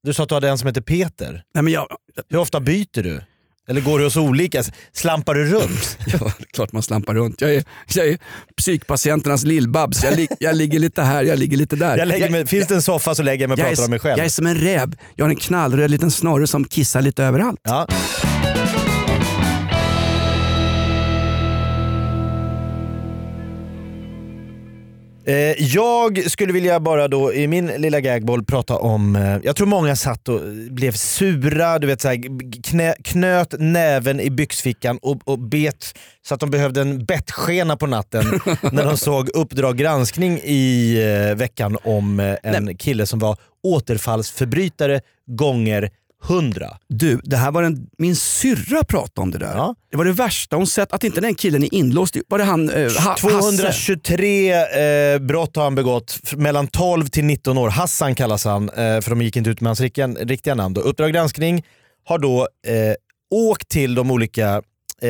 Du 0.03 0.15
sa 0.15 0.23
att 0.23 0.29
du 0.29 0.35
hade 0.35 0.49
en 0.49 0.59
som 0.59 0.67
heter 0.67 0.81
Peter. 0.81 1.43
Nej, 1.55 1.65
men 1.65 1.73
jag, 1.73 1.87
Hur 2.29 2.39
ofta 2.39 2.61
byter 2.61 3.03
du? 3.03 3.23
Eller 3.69 3.81
går 3.81 3.99
du 3.99 4.05
hos 4.05 4.17
olika? 4.17 4.63
Slampar 4.93 5.35
du 5.35 5.45
runt? 5.45 5.99
Ja, 6.21 6.33
klart 6.53 6.73
man 6.73 6.83
slampar 6.83 7.15
runt. 7.15 7.41
Jag 7.41 7.55
är, 7.55 7.65
jag 7.95 8.09
är 8.09 8.19
psykpatienternas 8.57 9.45
lillbabs. 9.45 10.05
Jag, 10.05 10.17
lig, 10.17 10.29
jag 10.41 10.57
ligger 10.57 10.79
lite 10.79 11.03
här, 11.03 11.23
jag 11.25 11.39
ligger 11.39 11.57
lite 11.57 11.77
där. 11.77 11.99
Jag 11.99 12.09
lägger 12.09 12.31
mig, 12.31 12.47
finns 12.47 12.67
det 12.67 12.75
en 12.75 12.83
soffa 12.83 13.15
så 13.15 13.23
lägger 13.23 13.43
jag 13.43 13.49
mig 13.49 13.55
och 13.55 13.61
jag, 13.61 13.69
pratar 13.69 13.83
är, 13.83 13.87
om 13.87 13.91
mig 13.91 13.99
själv. 13.99 14.19
jag 14.19 14.27
är 14.27 14.31
som 14.31 14.47
en 14.47 14.55
räv. 14.55 14.97
Jag 15.17 15.25
har 15.25 15.31
en 15.31 15.37
knallröd 15.37 15.91
liten 15.91 16.11
snorre 16.11 16.47
som 16.47 16.65
kissar 16.65 17.03
lite 17.03 17.25
överallt. 17.25 17.61
Ja. 17.63 17.87
Jag 25.59 26.31
skulle 26.31 26.53
vilja 26.53 26.81
bara 26.81 27.09
då 27.09 27.33
i 27.33 27.47
min 27.47 27.67
lilla 27.67 28.01
gagboll 28.01 28.45
prata 28.45 28.77
om, 28.77 29.17
eh, 29.17 29.39
jag 29.43 29.57
tror 29.57 29.67
många 29.67 29.97
satt 29.97 30.29
och 30.29 30.41
blev 30.71 30.93
sura, 30.93 31.79
du 31.79 31.87
vet 31.87 32.01
så 32.01 32.09
här, 32.09 32.63
knä, 32.63 32.95
knöt 33.05 33.55
näven 33.59 34.21
i 34.21 34.31
byxfickan 34.31 34.99
och, 35.03 35.29
och 35.29 35.39
bet 35.39 35.99
så 36.23 36.35
att 36.35 36.41
de 36.41 36.51
behövde 36.51 36.81
en 36.81 37.05
bettskena 37.05 37.77
på 37.77 37.87
natten 37.87 38.25
när 38.73 38.85
de 38.85 38.97
såg 38.97 39.29
Uppdrag 39.29 39.77
granskning 39.77 40.41
i 40.45 40.95
eh, 41.31 41.37
veckan 41.37 41.77
om 41.85 42.21
eh, 42.21 42.37
en 42.43 42.77
kille 42.77 43.07
som 43.07 43.19
var 43.19 43.37
återfallsförbrytare 43.63 45.01
gånger 45.27 45.91
hundra. 46.23 46.79
Du, 46.89 47.21
det 47.25 47.37
här 47.37 47.51
var 47.51 47.63
en, 47.63 47.87
min 47.99 48.17
syrra 48.17 48.85
pratade 48.85 49.21
om 49.21 49.31
det 49.31 49.39
där. 49.39 49.57
Ja. 49.57 49.75
Det 49.91 49.97
var 49.97 50.05
det 50.05 50.13
värsta 50.13 50.57
hon 50.57 50.67
sett, 50.67 50.93
att 50.93 51.05
inte 51.05 51.21
den 51.21 51.35
killen 51.35 51.63
är 51.63 51.75
inlåst. 51.75 52.17
Var 52.29 52.39
det 52.39 52.45
han 52.45 52.71
eh, 52.71 52.93
ha, 52.93 53.11
Hasse? 53.11 53.29
223 53.29 54.53
eh, 54.53 55.19
brott 55.19 55.57
har 55.57 55.65
han 55.65 55.75
begått, 55.75 56.19
mellan 56.37 56.67
12 56.67 57.07
till 57.07 57.25
19 57.25 57.59
år. 57.59 57.69
Hassan 57.69 58.15
kallas 58.15 58.45
han, 58.45 58.69
eh, 58.69 59.01
för 59.01 59.11
de 59.11 59.23
gick 59.23 59.37
inte 59.37 59.51
ut 59.51 59.61
med 59.61 59.69
hans 59.69 59.81
riktiga, 59.81 60.07
riktiga 60.07 60.55
namn. 60.55 60.75
Då. 60.75 60.81
Uppdrag 60.81 61.13
granskning 61.13 61.65
har 62.05 62.19
då 62.19 62.49
eh, 62.67 62.95
åkt 63.31 63.69
till 63.69 63.95
de 63.95 64.11
olika 64.11 64.63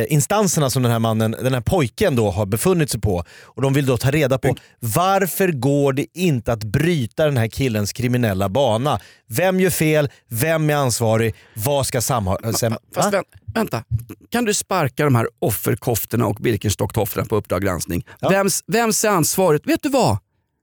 instanserna 0.08 0.70
som 0.70 0.82
den 0.82 0.92
här 0.92 0.98
mannen, 0.98 1.30
den 1.42 1.54
här 1.54 1.60
pojken 1.60 2.16
då 2.16 2.30
har 2.30 2.46
befunnit 2.46 2.90
sig 2.90 3.00
på. 3.00 3.24
Och 3.42 3.62
De 3.62 3.72
vill 3.72 3.86
då 3.86 3.96
ta 3.96 4.10
reda 4.10 4.38
på 4.38 4.56
varför 4.80 5.48
går 5.48 5.92
det 5.92 6.06
inte 6.14 6.52
att 6.52 6.64
bryta 6.64 7.24
den 7.24 7.36
här 7.36 7.48
killens 7.48 7.92
kriminella 7.92 8.48
bana? 8.48 9.00
Vem 9.28 9.60
gör 9.60 9.70
fel? 9.70 10.08
Vem 10.28 10.70
är 10.70 10.74
ansvarig? 10.74 11.34
Vad 11.54 11.86
ska 11.86 12.00
Fast 12.94 13.12
Va? 13.12 13.18
vä- 13.18 13.22
vänta, 13.54 13.84
kan 14.30 14.44
du 14.44 14.54
sparka 14.54 15.04
de 15.04 15.14
här 15.14 15.28
offerkoftorna 15.38 16.26
och 16.26 16.36
Birkenstock-tofflorna 16.40 17.28
på 17.28 17.36
Uppdrag 17.36 17.62
granskning? 17.62 18.06
Vems, 18.20 18.64
vems 18.66 19.04
är 19.04 19.08
ansvaret? 19.08 19.62
Vet 19.66 19.82
du 19.82 19.88
vad? 19.88 20.18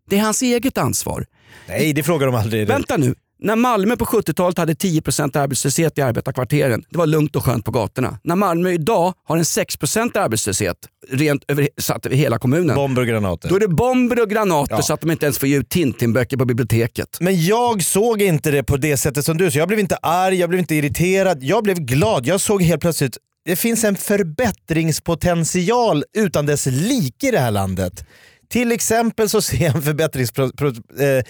Det 0.09 0.17
är 0.17 0.21
hans 0.21 0.41
eget 0.41 0.77
ansvar. 0.77 1.25
Nej, 1.67 1.93
det 1.93 2.03
frågar 2.03 2.25
de 2.27 2.35
aldrig. 2.35 2.67
Vänta 2.67 2.97
nu. 2.97 3.15
När 3.45 3.55
Malmö 3.55 3.95
på 3.97 4.05
70-talet 4.05 4.58
hade 4.58 4.73
10% 4.73 5.38
arbetslöshet 5.38 5.97
i 5.97 6.01
arbetarkvarteren, 6.01 6.84
det 6.89 6.97
var 6.97 7.05
lugnt 7.05 7.36
och 7.36 7.45
skönt 7.45 7.65
på 7.65 7.71
gatorna. 7.71 8.19
När 8.23 8.36
Malmö 8.36 8.71
idag 8.71 9.13
har 9.27 9.38
en 9.38 9.43
6% 9.43 10.17
arbetslöshet 10.17 10.77
rent 11.10 11.43
över, 11.47 11.69
satt 11.77 12.05
över 12.05 12.15
hela 12.15 12.39
kommunen, 12.39 12.75
Bomber 12.75 13.01
och 13.01 13.08
granater. 13.08 13.49
då 13.49 13.55
är 13.55 13.60
det 13.60 13.67
bomber 13.67 14.21
och 14.21 14.29
granater 14.29 14.75
Ja. 14.75 14.81
så 14.81 14.93
att 14.93 15.01
de 15.01 15.12
inte 15.12 15.25
ens 15.25 15.39
får 15.39 15.49
ge 15.49 15.58
ut 15.58 15.69
Tintinböcker 15.69 16.38
på 16.38 16.45
biblioteket. 16.45 17.17
Men 17.21 17.45
jag 17.45 17.84
såg 17.84 18.21
inte 18.21 18.51
det 18.51 18.63
på 18.63 18.77
det 18.77 18.97
sättet 18.97 19.25
som 19.25 19.38
du, 19.38 19.51
så 19.51 19.58
jag 19.58 19.67
blev 19.67 19.79
inte 19.79 19.95
arg, 19.95 20.36
jag 20.36 20.49
blev 20.49 20.60
inte 20.60 20.75
irriterad, 20.75 21.43
jag 21.43 21.63
blev 21.63 21.79
glad. 21.79 22.27
Jag 22.27 22.41
såg 22.41 22.63
helt 22.63 22.81
plötsligt, 22.81 23.17
det 23.45 23.55
finns 23.55 23.84
en 23.84 23.95
förbättringspotential 23.95 26.03
utan 26.17 26.45
dess 26.45 26.65
like 26.65 27.27
i 27.27 27.31
det 27.31 27.39
här 27.39 27.51
landet. 27.51 28.05
Till 28.49 28.71
exempel 28.71 29.29
så 29.29 29.41
ser 29.41 29.65
jag 29.65 29.75
en 29.75 29.81
förbättringspro, 29.81 30.51
pro, 30.51 30.67
eh, 30.67 31.23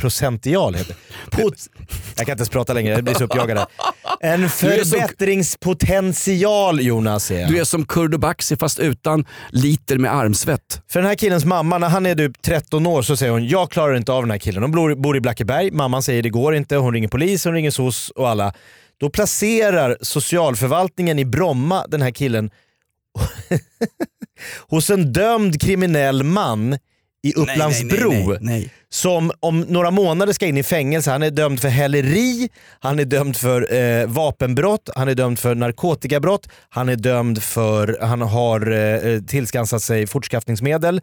förbättringsprocential 0.00 0.74
heter. 0.74 0.96
Pot, 1.30 1.54
jag 2.16 2.26
kan 2.26 2.32
inte 2.32 2.40
ens 2.40 2.48
prata 2.48 2.72
längre, 2.72 2.94
jag 2.94 3.04
blir 3.04 3.14
så 3.14 3.24
uppjagad 3.24 3.58
här. 3.58 3.66
En 4.20 4.44
är 4.44 4.48
förbättringspotential 4.48 6.80
Jonas 6.80 7.30
jag. 7.30 7.48
Du 7.48 7.58
är 7.58 7.64
som 7.64 7.86
Kurdo 7.86 8.18
Baxi 8.18 8.56
fast 8.56 8.78
utan 8.78 9.24
liter 9.50 9.98
med 9.98 10.14
armsvett. 10.14 10.82
För 10.88 11.00
den 11.00 11.08
här 11.08 11.14
killens 11.14 11.44
mamma, 11.44 11.78
när 11.78 11.88
han 11.88 12.06
är 12.06 12.14
typ 12.14 12.42
13 12.42 12.86
år 12.86 13.02
så 13.02 13.16
säger 13.16 13.32
hon 13.32 13.48
jag 13.48 13.70
klarar 13.70 13.96
inte 13.96 14.12
av 14.12 14.22
den 14.22 14.30
här 14.30 14.38
killen. 14.38 14.62
De 14.62 14.70
bor, 14.70 14.94
bor 14.94 15.16
i 15.16 15.20
Blackeberg, 15.20 15.70
mamman 15.70 16.02
säger 16.02 16.22
det 16.22 16.30
går 16.30 16.54
inte, 16.54 16.76
hon 16.76 16.94
ringer 16.94 17.08
polis, 17.08 17.44
hon 17.44 17.54
ringer 17.54 17.70
SOS 17.70 18.10
och 18.10 18.28
alla. 18.28 18.52
Då 19.00 19.10
placerar 19.10 19.98
socialförvaltningen 20.00 21.18
i 21.18 21.24
Bromma 21.24 21.86
den 21.86 22.02
här 22.02 22.10
killen 22.10 22.50
hos 24.68 24.90
en 24.90 25.12
dömd 25.12 25.60
kriminell 25.60 26.22
man 26.22 26.78
i 27.24 27.32
Upplandsbro 27.32 28.08
Nej, 28.10 28.18
nej, 28.18 28.26
nej, 28.28 28.38
nej. 28.40 28.70
som 28.88 29.32
om 29.40 29.60
några 29.60 29.90
månader 29.90 30.32
ska 30.32 30.46
in 30.46 30.56
i 30.56 30.62
fängelse. 30.62 31.10
Han 31.10 31.22
är 31.22 31.30
dömd 31.30 31.60
för 31.60 31.68
häleri, 31.68 32.48
han 32.80 32.98
är 32.98 33.04
dömd 33.04 33.36
för 33.36 33.74
eh, 33.74 34.06
vapenbrott, 34.06 34.90
han 34.96 35.08
är 35.08 35.14
dömd 35.14 35.38
för 35.38 35.54
narkotikabrott, 35.54 36.48
han 36.68 36.88
är 36.88 36.96
dömd 36.96 37.42
för, 37.42 37.98
han 38.00 38.20
har 38.20 38.70
eh, 38.72 39.20
tillskansat 39.20 39.82
sig 39.82 40.06
fortskaffningsmedel. 40.06 41.00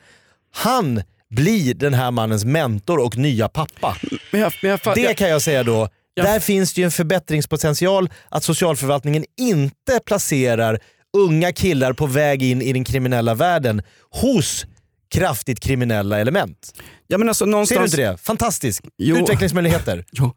Han 0.54 1.02
blir 1.30 1.74
den 1.74 1.94
här 1.94 2.12
mannens 2.12 2.46
mentor 2.46 2.98
och 3.06 3.18
nya 3.18 3.48
pappa. 3.50 3.98
Men 4.32 4.42
jag, 4.42 4.54
men 4.62 4.72
jag, 4.72 4.96
Det 4.96 5.02
jag, 5.02 5.18
kan 5.18 5.30
jag 5.30 5.42
säga 5.42 5.64
då, 5.64 5.90
Ja. 6.14 6.24
där 6.24 6.40
finns 6.40 6.74
det 6.74 6.82
ju 6.82 6.86
en 6.86 6.92
förbättringspotential 6.92 8.10
att 8.30 8.44
socialförvaltningen 8.44 9.26
inte 9.40 10.00
placerar 10.06 10.80
unga 11.18 11.52
killar 11.52 11.94
på 11.94 12.06
väg 12.06 12.44
in 12.44 12.62
i 12.62 12.74
den 12.74 12.84
kriminella 12.84 13.34
världen 13.34 13.82
hos 14.12 14.66
kraftigt 15.12 15.60
kriminella 15.60 16.20
element. 16.20 16.74
ja, 17.08 17.18
men 17.18 17.28
alltså, 17.28 17.44
Ser 17.44 17.48
du 17.48 17.52
någonstans, 17.52 17.94
inte 17.94 18.12
det? 18.12 18.18
Fantastiskt. 18.18 18.82
Jo. 18.98 19.18
Utvecklingsmöjligheter. 19.18 20.06
Jo. 20.12 20.34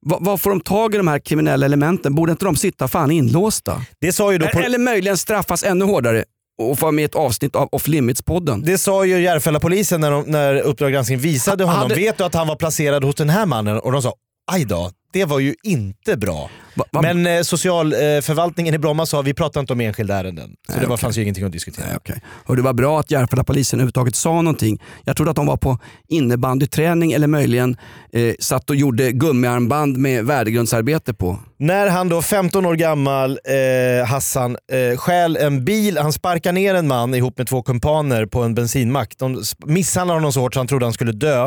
Vad 0.00 0.40
får 0.40 0.50
de 0.50 0.60
tag 0.60 0.94
i 0.94 0.96
de 0.98 1.08
här 1.08 1.18
kriminella 1.18 1.66
elementen? 1.66 2.14
Borde 2.14 2.32
inte 2.32 2.44
de 2.44 2.56
sitta 2.56 2.88
fan 2.88 3.10
inlåsta? 3.10 3.82
Det 4.00 4.12
sa 4.12 4.32
ju, 4.32 4.38
då 4.38 4.46
på, 4.46 4.58
Eller 4.60 4.78
möjligen 4.78 5.18
straffas 5.18 5.62
ännu 5.64 5.84
hårdare 5.84 6.24
och 6.58 6.78
få 6.78 6.90
med 6.92 7.04
ett 7.04 7.14
avsnitt 7.14 7.56
av 7.56 7.68
Off 7.72 7.86
Limits-podden. 7.88 8.62
det 8.64 8.78
sa 8.78 9.04
ju 9.04 9.20
Järfälla-polisen 9.20 10.00
när, 10.00 10.10
de, 10.10 10.24
när 10.26 10.54
Uppdrag 10.60 10.92
granskning 10.92 11.18
visade 11.18 11.64
honom. 11.64 11.80
hade- 11.82 11.94
Vet 11.94 12.18
du 12.18 12.24
att 12.24 12.34
han 12.34 12.46
var 12.46 12.56
placerad 12.56 13.04
hos 13.04 13.14
den 13.14 13.28
här 13.30 13.46
mannen? 13.46 13.78
Och 13.78 13.92
de 13.92 14.02
sa 14.02 14.14
aj 14.52 14.64
då, 14.64 14.90
Det 15.12 15.24
var 15.24 15.38
ju 15.38 15.54
inte 15.62 16.16
bra. 16.16 16.50
Va, 16.78 17.02
Men 17.02 17.26
eh, 17.26 17.42
socialförvaltningen 17.42 18.74
i 18.74 18.78
Bromma 18.78 19.06
sa 19.06 19.22
vi 19.22 19.34
pratar 19.34 19.60
inte 19.60 19.72
om 19.72 19.80
enskilda 19.80 20.16
ärenden. 20.16 20.48
Så 20.66 20.72
Nej, 20.72 20.80
det 20.80 20.86
var, 20.86 20.94
okej. 20.94 21.02
fanns 21.02 21.18
ju 21.18 21.22
ingenting 21.22 21.44
att 21.44 21.52
diskutera. 21.52 21.86
Nej, 21.86 21.96
okej. 21.96 22.22
Och 22.44 22.56
det 22.56 22.62
var 22.62 22.72
bra 22.72 23.00
att 23.00 23.10
Järfälla-polisen 23.10 23.78
överhuvudtaget 23.78 24.14
sa 24.16 24.32
någonting. 24.42 24.82
Jag 25.04 25.16
trodde 25.16 25.30
att 25.30 25.36
de 25.36 25.46
var 25.46 25.56
på 25.56 25.78
innebandyträning 26.08 27.12
eller 27.12 27.26
möjligen 27.26 27.76
eh, 28.12 28.34
satt 28.40 28.70
och 28.70 28.76
gjorde 28.76 29.12
gummiarmband 29.12 29.96
med 29.96 30.24
värdegrundsarbete 30.24 31.14
på. 31.14 31.38
När 31.56 31.88
han 31.88 32.08
då 32.08 32.22
15 32.22 32.66
år 32.66 32.74
gammal, 32.74 33.38
eh, 33.44 34.06
Hassan, 34.06 34.56
eh, 34.72 34.98
stjäl 34.98 35.36
en 35.36 35.64
bil, 35.64 35.98
han 35.98 36.12
sparkar 36.12 36.52
ner 36.52 36.74
en 36.74 36.88
man 36.88 37.14
ihop 37.14 37.38
med 37.38 37.46
två 37.46 37.62
kumpaner 37.62 38.26
på 38.26 38.42
en 38.42 38.54
bensinmack. 38.54 39.14
De 39.18 39.42
misshandlar 39.66 40.14
honom 40.14 40.32
så 40.32 40.40
hårt 40.40 40.54
så 40.54 40.60
han 40.60 40.66
trodde 40.66 40.86
han 40.86 40.92
skulle 40.92 41.12
dö. 41.12 41.44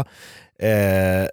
Eh, 0.62 1.28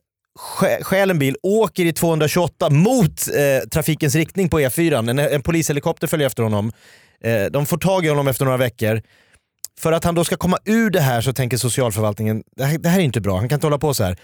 stjäl 0.80 1.10
en 1.10 1.18
bil, 1.18 1.36
åker 1.42 1.86
i 1.86 1.92
228 1.92 2.70
mot 2.70 3.28
eh, 3.28 3.68
trafikens 3.68 4.14
riktning 4.14 4.48
på 4.48 4.60
E4. 4.60 5.10
En, 5.10 5.18
en 5.18 5.42
polishelikopter 5.42 6.06
följer 6.06 6.26
efter 6.26 6.42
honom. 6.42 6.72
Eh, 7.24 7.44
de 7.44 7.66
får 7.66 7.78
tag 7.78 8.06
i 8.06 8.08
honom 8.08 8.28
efter 8.28 8.44
några 8.44 8.58
veckor. 8.58 9.02
För 9.80 9.92
att 9.92 10.04
han 10.04 10.14
då 10.14 10.24
ska 10.24 10.36
komma 10.36 10.58
ur 10.64 10.90
det 10.90 11.00
här 11.00 11.20
så 11.20 11.32
tänker 11.32 11.56
socialförvaltningen, 11.56 12.42
det 12.56 12.64
här, 12.64 12.78
det 12.78 12.88
här 12.88 12.98
är 12.98 13.04
inte 13.04 13.20
bra, 13.20 13.36
han 13.38 13.48
kan 13.48 13.56
inte 13.56 13.66
hålla 13.66 13.78
på 13.78 13.94
så 13.94 14.04
här. 14.04 14.16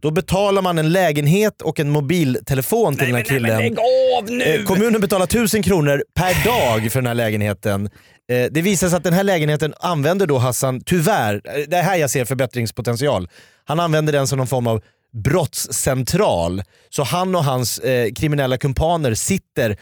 Då 0.00 0.10
betalar 0.10 0.62
man 0.62 0.78
en 0.78 0.92
lägenhet 0.92 1.62
och 1.62 1.80
en 1.80 1.90
mobiltelefon 1.90 2.96
till 2.96 3.06
den 3.06 3.14
här 3.14 3.22
killen. 3.22 3.78
av 4.18 4.30
nu! 4.30 4.44
Eh, 4.44 4.64
kommunen 4.64 5.00
betalar 5.00 5.24
1000 5.24 5.62
kronor 5.62 6.04
per 6.14 6.44
dag 6.44 6.92
för 6.92 7.00
den 7.00 7.06
här 7.06 7.14
lägenheten. 7.14 7.90
Eh, 8.32 8.46
det 8.50 8.62
visar 8.62 8.88
sig 8.88 8.96
att 8.96 9.04
den 9.04 9.12
här 9.12 9.24
lägenheten 9.24 9.74
använder 9.80 10.26
då 10.26 10.38
Hassan, 10.38 10.80
tyvärr, 10.80 11.34
eh, 11.44 11.64
det 11.68 11.76
är 11.76 11.82
här 11.82 11.96
jag 11.96 12.10
ser 12.10 12.24
förbättringspotential. 12.24 13.28
Han 13.64 13.80
använder 13.80 14.12
den 14.12 14.26
som 14.26 14.38
någon 14.38 14.46
form 14.46 14.66
av 14.66 14.82
brottscentral. 15.12 16.62
Så 16.90 17.02
han 17.02 17.34
och 17.34 17.44
hans 17.44 17.78
eh, 17.78 18.12
kriminella 18.12 18.58
kumpaner 18.58 19.14
sitter 19.14 19.76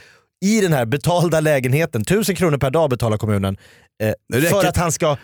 i 0.44 0.60
den 0.60 0.72
här 0.72 0.86
betalda 0.86 1.40
lägenheten. 1.40 2.02
1000 2.02 2.34
kronor 2.36 2.58
per 2.58 2.70
dag 2.70 2.90
betalar 2.90 3.16
kommunen. 3.18 3.56
Eh, 4.02 4.40
för 4.50 4.64
att 4.64 4.76
han 4.76 4.92
ska... 4.92 5.16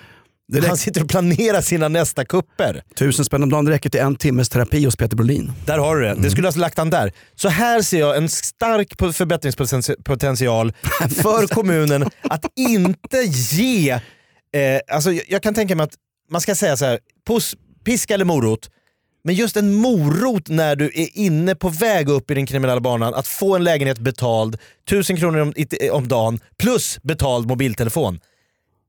Han 0.66 0.76
sitter 0.76 1.02
och 1.02 1.08
planerar 1.08 1.60
sina 1.60 1.88
nästa 1.88 2.24
kupper. 2.24 2.82
Tusen 2.98 3.24
spänn 3.24 3.42
om 3.42 3.50
dagen 3.50 3.64
det 3.64 3.70
räcker 3.70 3.90
till 3.90 4.00
en 4.00 4.16
timmes 4.16 4.48
terapi 4.48 4.84
hos 4.84 4.96
Peter 4.96 5.16
Brolin. 5.16 5.52
Där 5.66 5.78
har 5.78 5.96
du 5.96 6.02
det. 6.02 6.14
Det 6.14 6.30
skulle 6.30 6.48
ha 6.48 6.56
lagt 6.56 6.78
han 6.78 6.90
där. 6.90 7.12
Så 7.34 7.48
här 7.48 7.82
ser 7.82 8.00
jag 8.00 8.16
en 8.16 8.28
stark 8.28 8.88
po- 8.98 9.12
förbättringspotential 9.12 10.72
för 11.22 11.46
kommunen 11.46 12.10
att 12.22 12.44
inte 12.58 13.18
ge... 13.26 13.90
Eh, 13.90 14.00
alltså 14.88 15.12
jag, 15.12 15.24
jag 15.28 15.42
kan 15.42 15.54
tänka 15.54 15.76
mig 15.76 15.84
att 15.84 15.94
man 16.30 16.40
ska 16.40 16.54
säga 16.54 16.76
så 16.76 16.84
här, 16.84 16.98
pus, 17.26 17.54
piska 17.84 18.14
eller 18.14 18.24
morot. 18.24 18.70
Men 19.22 19.34
just 19.34 19.56
en 19.56 19.74
morot 19.74 20.48
när 20.48 20.76
du 20.76 20.84
är 20.84 21.18
inne 21.18 21.54
på 21.54 21.68
väg 21.68 22.08
upp 22.08 22.30
i 22.30 22.34
den 22.34 22.46
kriminella 22.46 22.80
banan, 22.80 23.14
att 23.14 23.26
få 23.28 23.56
en 23.56 23.64
lägenhet 23.64 23.98
betald, 23.98 24.56
1000 24.86 25.16
kronor 25.16 25.40
om, 25.40 25.52
om 25.92 26.08
dagen 26.08 26.40
plus 26.58 26.98
betald 27.02 27.46
mobiltelefon. 27.46 28.20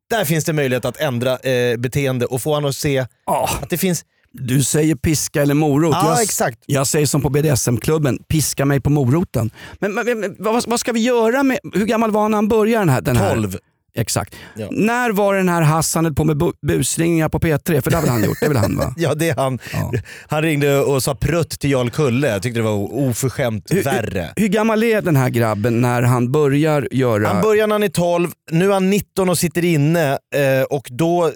Där 0.10 0.26
finns 0.26 0.46
det 0.46 0.54
möjlighet 0.54 0.86
att 0.86 0.98
ändra 0.98 1.38
eh, 1.38 1.78
beteende 1.78 2.26
och 2.26 2.42
få 2.42 2.54
honom 2.54 2.70
att 2.70 2.76
se 2.76 3.06
att 3.26 3.70
det 3.70 3.78
finns... 3.78 4.06
Du 4.34 4.64
säger 4.64 4.96
piska 4.96 5.42
eller 5.42 5.54
morot. 5.54 5.92
Ja, 5.94 6.10
jag, 6.10 6.24
exakt. 6.24 6.60
jag 6.66 6.88
säger 6.88 7.06
som 7.06 7.22
på 7.22 7.30
BDSM-klubben, 7.30 8.24
piska 8.28 8.66
mig 8.66 8.82
på 8.82 8.90
moroten. 8.90 9.52
Men, 9.80 9.94
men, 9.94 10.20
men 10.20 10.36
vad, 10.40 10.68
vad 10.68 10.80
ska 10.80 10.92
vi 10.92 11.00
göra 11.00 11.44
med, 11.44 11.60
hur 11.74 11.86
gammal 11.86 12.12
var 12.12 12.22
han 12.22 12.32
när 12.32 12.38
han 12.38 12.48
började 12.48 12.80
den 12.86 12.90
här? 12.90 13.02
Den 13.02 13.18
här? 13.18 13.60
12. 13.96 14.02
Exakt. 14.02 14.36
Ja. 14.56 14.68
När 14.72 15.12
var 15.12 15.36
den 15.36 15.50
här 15.50 15.62
Hassan 15.62 16.16
på 16.16 16.24
med 16.24 16.38
bu- 16.38 16.54
busringningar 16.68 17.30
på 17.30 17.40
P3? 17.40 17.82
För 17.82 17.92
det 17.92 17.98
har 17.98 18.02
väl 18.02 18.12
han 18.12 18.24
gjort? 18.24 18.38
Det 18.40 18.46
är 18.46 18.50
väl 18.50 18.58
han 18.58 18.78
va? 18.78 18.94
Ja, 18.98 19.14
det 19.14 19.30
är 19.30 19.36
han. 19.36 19.60
Ja. 19.74 19.92
Han 20.28 20.42
ringde 20.42 20.80
och 20.80 21.04
sa 21.04 21.16
prutt 21.16 21.50
till 21.60 21.72
Jarl 21.72 21.90
Kulle. 21.90 22.28
Jag 22.28 22.42
tyckte 22.44 22.60
det 22.60 22.64
var 22.64 22.94
oförskämt 22.94 23.68
Hur- 23.72 23.84
värre. 23.84 24.34
Hur 24.36 24.48
gammal 24.48 24.84
är 24.84 25.02
den 25.02 25.16
här 25.16 25.30
grabben 25.30 25.82
när 25.82 26.02
han 26.02 26.32
börjar 26.32 26.88
göra... 26.92 27.28
Han 27.28 27.42
börjar 27.42 27.68
när 27.68 27.76
han 27.76 27.84
är 27.84 27.88
12, 27.90 28.30
nu 28.52 28.70
är 28.70 28.74
han 28.74 28.90
19 28.90 29.30
och 29.30 29.38
sitter 29.38 29.66
inne 29.66 30.12
eh, 30.12 30.64
och 30.70 30.88
då 30.92 31.26
eh, 31.28 31.32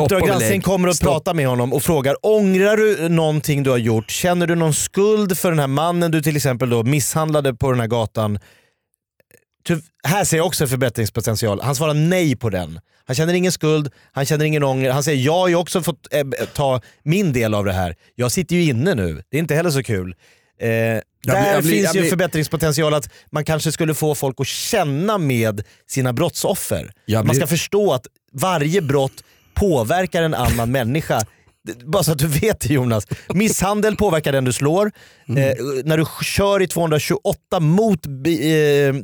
Uppdrag 0.00 0.22
granskning 0.26 0.60
kommer 0.62 0.88
och 0.88 0.96
Stopp. 0.96 1.08
pratar 1.08 1.34
med 1.34 1.46
honom 1.48 1.72
och 1.72 1.82
frågar 1.82 2.16
ångrar 2.22 2.76
du 2.76 3.08
någonting 3.08 3.62
du 3.62 3.70
har 3.70 3.76
gjort? 3.78 4.10
Känner 4.10 4.46
du 4.46 4.54
någon 4.54 4.74
skuld 4.74 5.38
för 5.38 5.50
den 5.50 5.58
här 5.58 5.66
mannen 5.66 6.10
du 6.10 6.22
till 6.22 6.36
exempel 6.36 6.70
då 6.70 6.82
misshandlade 6.82 7.54
på 7.54 7.70
den 7.70 7.80
här 7.80 7.86
gatan? 7.86 8.38
Här 10.04 10.24
ser 10.24 10.36
jag 10.36 10.46
också 10.46 10.64
en 10.64 10.68
förbättringspotential. 10.68 11.60
Han 11.62 11.74
svarar 11.76 11.94
nej 11.94 12.36
på 12.36 12.50
den. 12.50 12.80
Han 13.06 13.16
känner 13.16 13.34
ingen 13.34 13.52
skuld, 13.52 13.92
han 14.12 14.26
känner 14.26 14.44
ingen 14.44 14.62
ånger. 14.62 14.90
Han 14.90 15.02
säger 15.02 15.24
jag 15.24 15.32
har 15.32 15.48
ju 15.48 15.54
också 15.54 15.82
fått 15.82 16.08
eh, 16.14 16.22
ta 16.54 16.80
min 17.02 17.32
del 17.32 17.54
av 17.54 17.64
det 17.64 17.72
här. 17.72 17.94
Jag 18.14 18.32
sitter 18.32 18.56
ju 18.56 18.62
inne 18.62 18.94
nu, 18.94 19.22
det 19.30 19.36
är 19.36 19.38
inte 19.38 19.54
heller 19.54 19.70
så 19.70 19.82
kul. 19.82 20.14
Eh, 20.60 20.66
där 20.68 21.02
blir- 21.22 21.62
blir- 21.62 21.70
finns 21.72 21.84
jag 21.84 21.94
ju 21.94 22.00
blir- 22.00 22.10
förbättringspotential 22.10 22.94
att 22.94 23.08
man 23.32 23.44
kanske 23.44 23.72
skulle 23.72 23.94
få 23.94 24.14
folk 24.14 24.40
att 24.40 24.46
känna 24.46 25.18
med 25.18 25.62
sina 25.88 26.12
brottsoffer. 26.12 26.92
Man 27.18 27.24
blir- 27.26 27.34
ska 27.34 27.46
förstå 27.46 27.92
att 27.92 28.06
varje 28.32 28.82
brott 28.82 29.24
påverkar 29.54 30.22
en 30.22 30.34
annan 30.34 30.70
människa. 30.72 31.24
Bara 31.84 32.02
så 32.02 32.12
att 32.12 32.18
du 32.18 32.26
vet 32.26 32.60
det 32.60 32.74
Jonas. 32.74 33.06
Misshandel 33.34 33.96
påverkar 33.96 34.32
den 34.32 34.44
du 34.44 34.52
slår. 34.52 34.92
Mm. 35.28 35.42
Eh, 35.42 35.54
när 35.84 35.98
du 35.98 36.04
kör 36.24 36.62
i 36.62 36.66
228 36.66 37.60
mot 37.60 38.06
eh, 38.06 38.12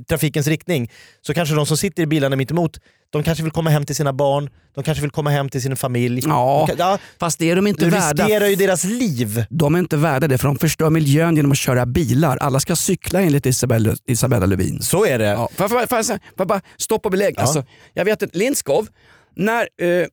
trafikens 0.08 0.46
riktning 0.46 0.90
så 1.20 1.34
kanske 1.34 1.54
de 1.54 1.66
som 1.66 1.76
sitter 1.76 2.02
i 2.02 2.06
bilarna 2.06 2.36
mitt 2.36 2.50
emot 2.50 2.78
de 3.12 3.22
kanske 3.22 3.44
vill 3.44 3.52
komma 3.52 3.70
hem 3.70 3.84
till 3.86 3.96
sina 3.96 4.12
barn, 4.12 4.50
de 4.74 4.84
kanske 4.84 5.02
vill 5.02 5.10
komma 5.10 5.30
hem 5.30 5.48
till 5.48 5.62
sin 5.62 5.76
familj. 5.76 6.22
Ja, 6.26 6.66
De 6.68 6.74
ja, 6.78 6.98
fast 7.20 7.38
det 7.38 7.50
är 7.50 7.56
de 7.56 7.66
inte 7.66 7.84
du 7.84 7.90
värda. 7.90 8.24
riskerar 8.24 8.46
ju 8.46 8.54
deras 8.56 8.84
liv. 8.84 9.44
De 9.50 9.74
är 9.74 9.78
inte 9.78 9.96
värda 9.96 10.28
det 10.28 10.38
för 10.38 10.48
de 10.48 10.58
förstör 10.58 10.90
miljön 10.90 11.36
genom 11.36 11.52
att 11.52 11.58
köra 11.58 11.86
bilar. 11.86 12.36
Alla 12.36 12.60
ska 12.60 12.76
cykla 12.76 13.20
enligt 13.20 13.46
Isabella, 13.46 13.94
Isabella 14.06 14.46
Lövin. 14.46 14.82
Så 14.82 15.06
är 15.06 15.18
det. 15.18 15.24
Ja, 15.24 15.48
får 15.56 15.86
jag 16.36 16.46
bara 16.48 16.60
stopp 16.76 17.04
och 17.06 17.10
belägg. 17.12 17.38
Alltså, 17.38 17.64
jag 17.94 18.04
vet 18.04 18.22
att 18.22 18.36
Lindskov, 18.36 18.88
när, 19.36 19.60
eh, 19.60 20.06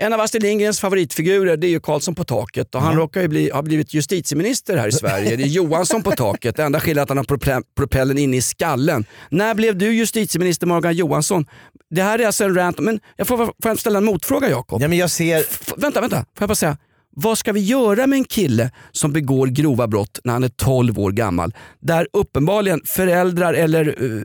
en 0.00 0.12
av 0.12 0.20
Astrid 0.20 0.42
Lindgrens 0.42 0.80
favoritfigurer 0.80 1.56
det 1.56 1.66
är 1.66 1.68
ju 1.68 1.80
Karlsson 1.80 2.14
på 2.14 2.24
taket 2.24 2.74
och 2.74 2.82
han 2.82 2.96
råkar 2.96 3.20
ju 3.22 3.28
bli, 3.28 3.50
ha 3.50 3.62
blivit 3.62 3.94
justitieminister 3.94 4.76
här 4.76 4.88
i 4.88 4.92
Sverige. 4.92 5.36
Det 5.36 5.42
är 5.42 5.46
Johansson 5.46 6.02
på 6.02 6.10
taket. 6.10 6.56
Det 6.56 6.62
enda 6.62 6.80
skillnaden 6.80 7.18
är 7.18 7.22
att 7.22 7.28
han 7.38 7.38
har 7.40 7.54
prope- 7.58 7.64
propellen 7.76 8.18
inne 8.18 8.36
i 8.36 8.42
skallen. 8.42 9.04
När 9.30 9.54
blev 9.54 9.78
du 9.78 9.92
justitieminister 9.94 10.66
Morgan 10.66 10.94
Johansson? 10.94 11.46
Det 11.90 12.02
här 12.02 12.18
är 12.18 12.26
alltså 12.26 12.44
en 12.44 12.54
rant, 12.54 12.78
men 12.78 13.00
jag 13.16 13.26
får, 13.26 13.36
får 13.36 13.52
jag 13.62 13.78
ställa 13.78 13.98
en 13.98 14.04
motfråga 14.04 14.50
Jakob? 14.50 14.82
Ja, 14.82 14.88
men 14.88 14.98
jag 14.98 15.10
ser... 15.10 15.38
F- 15.38 15.72
vänta, 15.76 16.00
vänta. 16.00 16.16
Får 16.16 16.26
jag 16.38 16.48
bara 16.48 16.54
säga. 16.54 16.76
Vad 17.22 17.38
ska 17.38 17.52
vi 17.52 17.60
göra 17.60 18.06
med 18.06 18.16
en 18.16 18.24
kille 18.24 18.70
som 18.92 19.12
begår 19.12 19.46
grova 19.46 19.86
brott 19.86 20.20
när 20.24 20.32
han 20.32 20.44
är 20.44 20.48
12 20.48 20.98
år 20.98 21.12
gammal? 21.12 21.54
Där 21.80 22.08
uppenbarligen 22.12 22.80
föräldrar 22.84 23.54
eller 23.54 24.02
uh, 24.02 24.24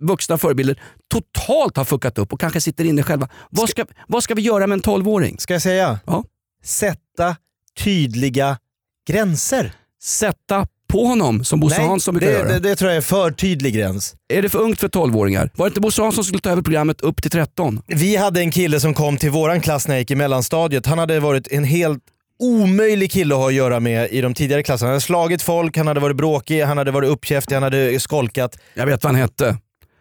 vuxna 0.00 0.38
förebilder 0.38 0.82
totalt 1.08 1.76
har 1.76 1.84
fuckat 1.84 2.18
upp 2.18 2.32
och 2.32 2.40
kanske 2.40 2.60
sitter 2.60 2.84
inne 2.84 3.02
själva. 3.02 3.28
Vad 3.50 3.68
ska, 3.68 3.86
vad 4.08 4.22
ska 4.22 4.34
vi 4.34 4.42
göra 4.42 4.66
med 4.66 4.76
en 4.76 4.82
12-åring? 4.82 5.38
Ska 5.38 5.52
jag 5.52 5.62
säga? 5.62 6.00
Ja. 6.06 6.24
Sätta 6.64 7.36
tydliga 7.78 8.58
gränser. 9.08 9.72
Sätta 10.02 10.66
på 10.90 11.04
honom 11.04 11.44
som 11.44 11.60
Bosse 11.60 11.82
Hansson 11.82 12.14
brukar 12.14 12.32
det, 12.32 12.38
göra. 12.38 12.48
det, 12.48 12.58
det 12.58 12.76
tror 12.76 12.90
jag 12.90 12.96
är 12.96 13.00
för 13.00 13.30
tydlig 13.30 13.74
gräns. 13.74 14.14
Är 14.32 14.42
det 14.42 14.48
för 14.48 14.58
ungt 14.58 14.80
för 14.80 14.88
12-åringar? 14.88 15.50
Var 15.54 15.66
det 15.66 15.68
inte 15.68 15.80
Bosse 15.80 16.02
Hansson 16.02 16.24
som 16.24 16.28
skulle 16.28 16.40
ta 16.40 16.50
över 16.50 16.62
programmet 16.62 17.00
upp 17.00 17.22
till 17.22 17.30
13? 17.30 17.82
Vi 17.86 18.16
hade 18.16 18.40
en 18.40 18.50
kille 18.50 18.80
som 18.80 18.94
kom 18.94 19.16
till 19.16 19.30
våran 19.30 19.60
klass 19.60 19.88
när 19.88 19.94
jag 19.94 20.00
gick 20.00 20.10
i 20.10 20.14
mellanstadiet. 20.14 20.86
Han 20.86 20.98
hade 20.98 21.20
varit 21.20 21.48
en 21.48 21.64
helt 21.64 22.02
omöjlig 22.38 23.12
kille 23.12 23.34
att 23.34 23.40
ha 23.40 23.48
att 23.48 23.54
göra 23.54 23.80
med 23.80 24.10
i 24.10 24.20
de 24.20 24.34
tidigare 24.34 24.62
klasserna. 24.62 24.88
Han 24.88 24.92
hade 24.92 25.00
slagit 25.00 25.42
folk, 25.42 25.76
han 25.76 25.86
hade 25.86 26.00
varit 26.00 26.16
bråkig, 26.16 26.62
han 26.62 26.78
hade 26.78 26.90
varit 26.90 27.10
uppkäftig, 27.10 27.54
han 27.54 27.62
hade 27.62 28.00
skolkat. 28.00 28.58
Jag 28.74 28.86
vet 28.86 29.04
vad 29.04 29.12
han 29.12 29.20
hette. 29.20 29.56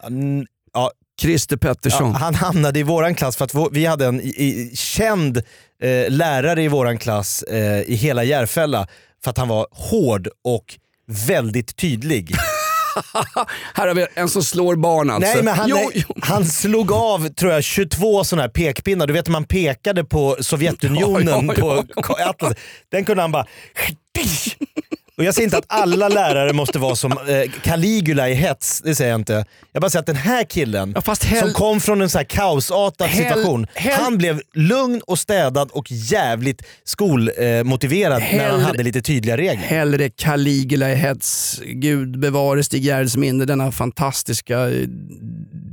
Mm, 0.08 0.46
Ja, 0.74 0.92
Christer 1.22 1.58
Pettersson. 1.58 2.12
Ja, 2.12 2.18
han 2.18 2.36
hamnade 2.36 2.80
i 2.80 2.84
våran 2.84 3.16
klass 3.16 3.36
för 3.36 3.46
att 3.46 3.56
vi 3.72 3.86
hade 3.86 4.06
en 4.06 4.22
i, 4.22 4.28
i, 4.28 4.72
känd 4.76 5.38
eh, 5.38 6.10
lärare 6.10 6.64
i 6.64 6.68
våran 6.68 6.98
klass 6.98 7.44
eh, 7.44 7.82
i 7.82 7.96
hela 7.96 8.24
Järfälla 8.24 8.88
för 9.24 9.32
att 9.32 9.38
han 9.38 9.48
var 9.48 9.68
hård 9.72 10.28
och 10.44 10.78
väldigt 11.28 11.76
tydlig. 11.76 12.32
Här 13.74 13.88
har 13.88 13.96
vi 13.96 14.08
en 14.14 14.30
som 14.30 14.44
slår 14.44 14.76
barn 14.76 15.10
alltså. 15.10 15.34
Nej 15.34 15.44
men 15.44 15.54
han, 15.54 15.70
jo, 15.70 15.92
jo. 15.94 16.16
han 16.22 16.46
slog 16.46 16.92
av 16.92 17.30
tror 17.30 17.52
jag 17.52 17.64
22 17.64 18.24
sådana 18.24 18.42
här 18.42 18.50
pekpinnar. 18.50 19.08
Du 19.08 19.14
vet 19.14 19.28
när 19.28 19.32
man 19.32 19.46
pekade 19.46 20.04
på 20.04 20.38
Sovjetunionen 20.44 21.48
Ja, 21.48 21.54
ja, 21.58 21.84
ja. 21.96 22.02
på 22.02 22.14
Atlas. 22.14 22.54
Den 22.90 23.06
kunde 23.06 23.22
han 23.24 23.32
bara... 23.32 23.46
Och 25.20 25.26
jag 25.26 25.36
säger 25.36 25.44
inte 25.48 25.58
att 25.58 25.66
alla 25.68 26.08
lärare 26.10 26.54
måste 26.54 26.80
vara 26.80 26.96
som 26.96 27.12
eh, 27.12 27.52
Caligula 27.64 28.30
i 28.30 28.34
hets, 28.34 28.82
det 28.86 28.96
säger 28.96 29.12
jag 29.12 29.20
inte. 29.20 29.46
Jag 29.72 29.82
bara 29.82 29.90
säger 29.90 30.00
att 30.00 30.06
den 30.06 30.16
här 30.16 30.44
killen 30.44 30.94
Ja, 31.06 31.14
hell- 31.22 31.40
som 31.40 31.54
kom 31.54 31.80
från 31.82 32.02
en 32.02 32.10
så 32.10 32.18
här 32.18 32.26
kaosartad 32.26 33.08
Hell- 33.08 33.24
situation, 33.24 33.68
hell- 33.76 34.02
han 34.02 34.18
blev 34.18 34.42
lugn 34.54 35.02
och 35.08 35.20
städad 35.20 35.72
och 35.72 35.92
jävligt 35.92 36.62
skolmotiverad 36.84 38.22
när 38.34 38.50
han 38.50 38.62
hade 38.62 38.84
lite 38.84 39.02
tydliga 39.02 39.38
regler. 39.38 39.66
Hellre 39.68 40.10
Caligula 40.10 40.92
i 40.92 40.96
hets. 40.96 41.60
Gud 41.66 42.20
bevare 42.20 42.64
Stig 42.64 42.84
Gerhards 42.86 43.16
minne, 43.18 43.46
denna 43.46 43.72
fantastiska 43.72 44.60
eh, 44.60 44.66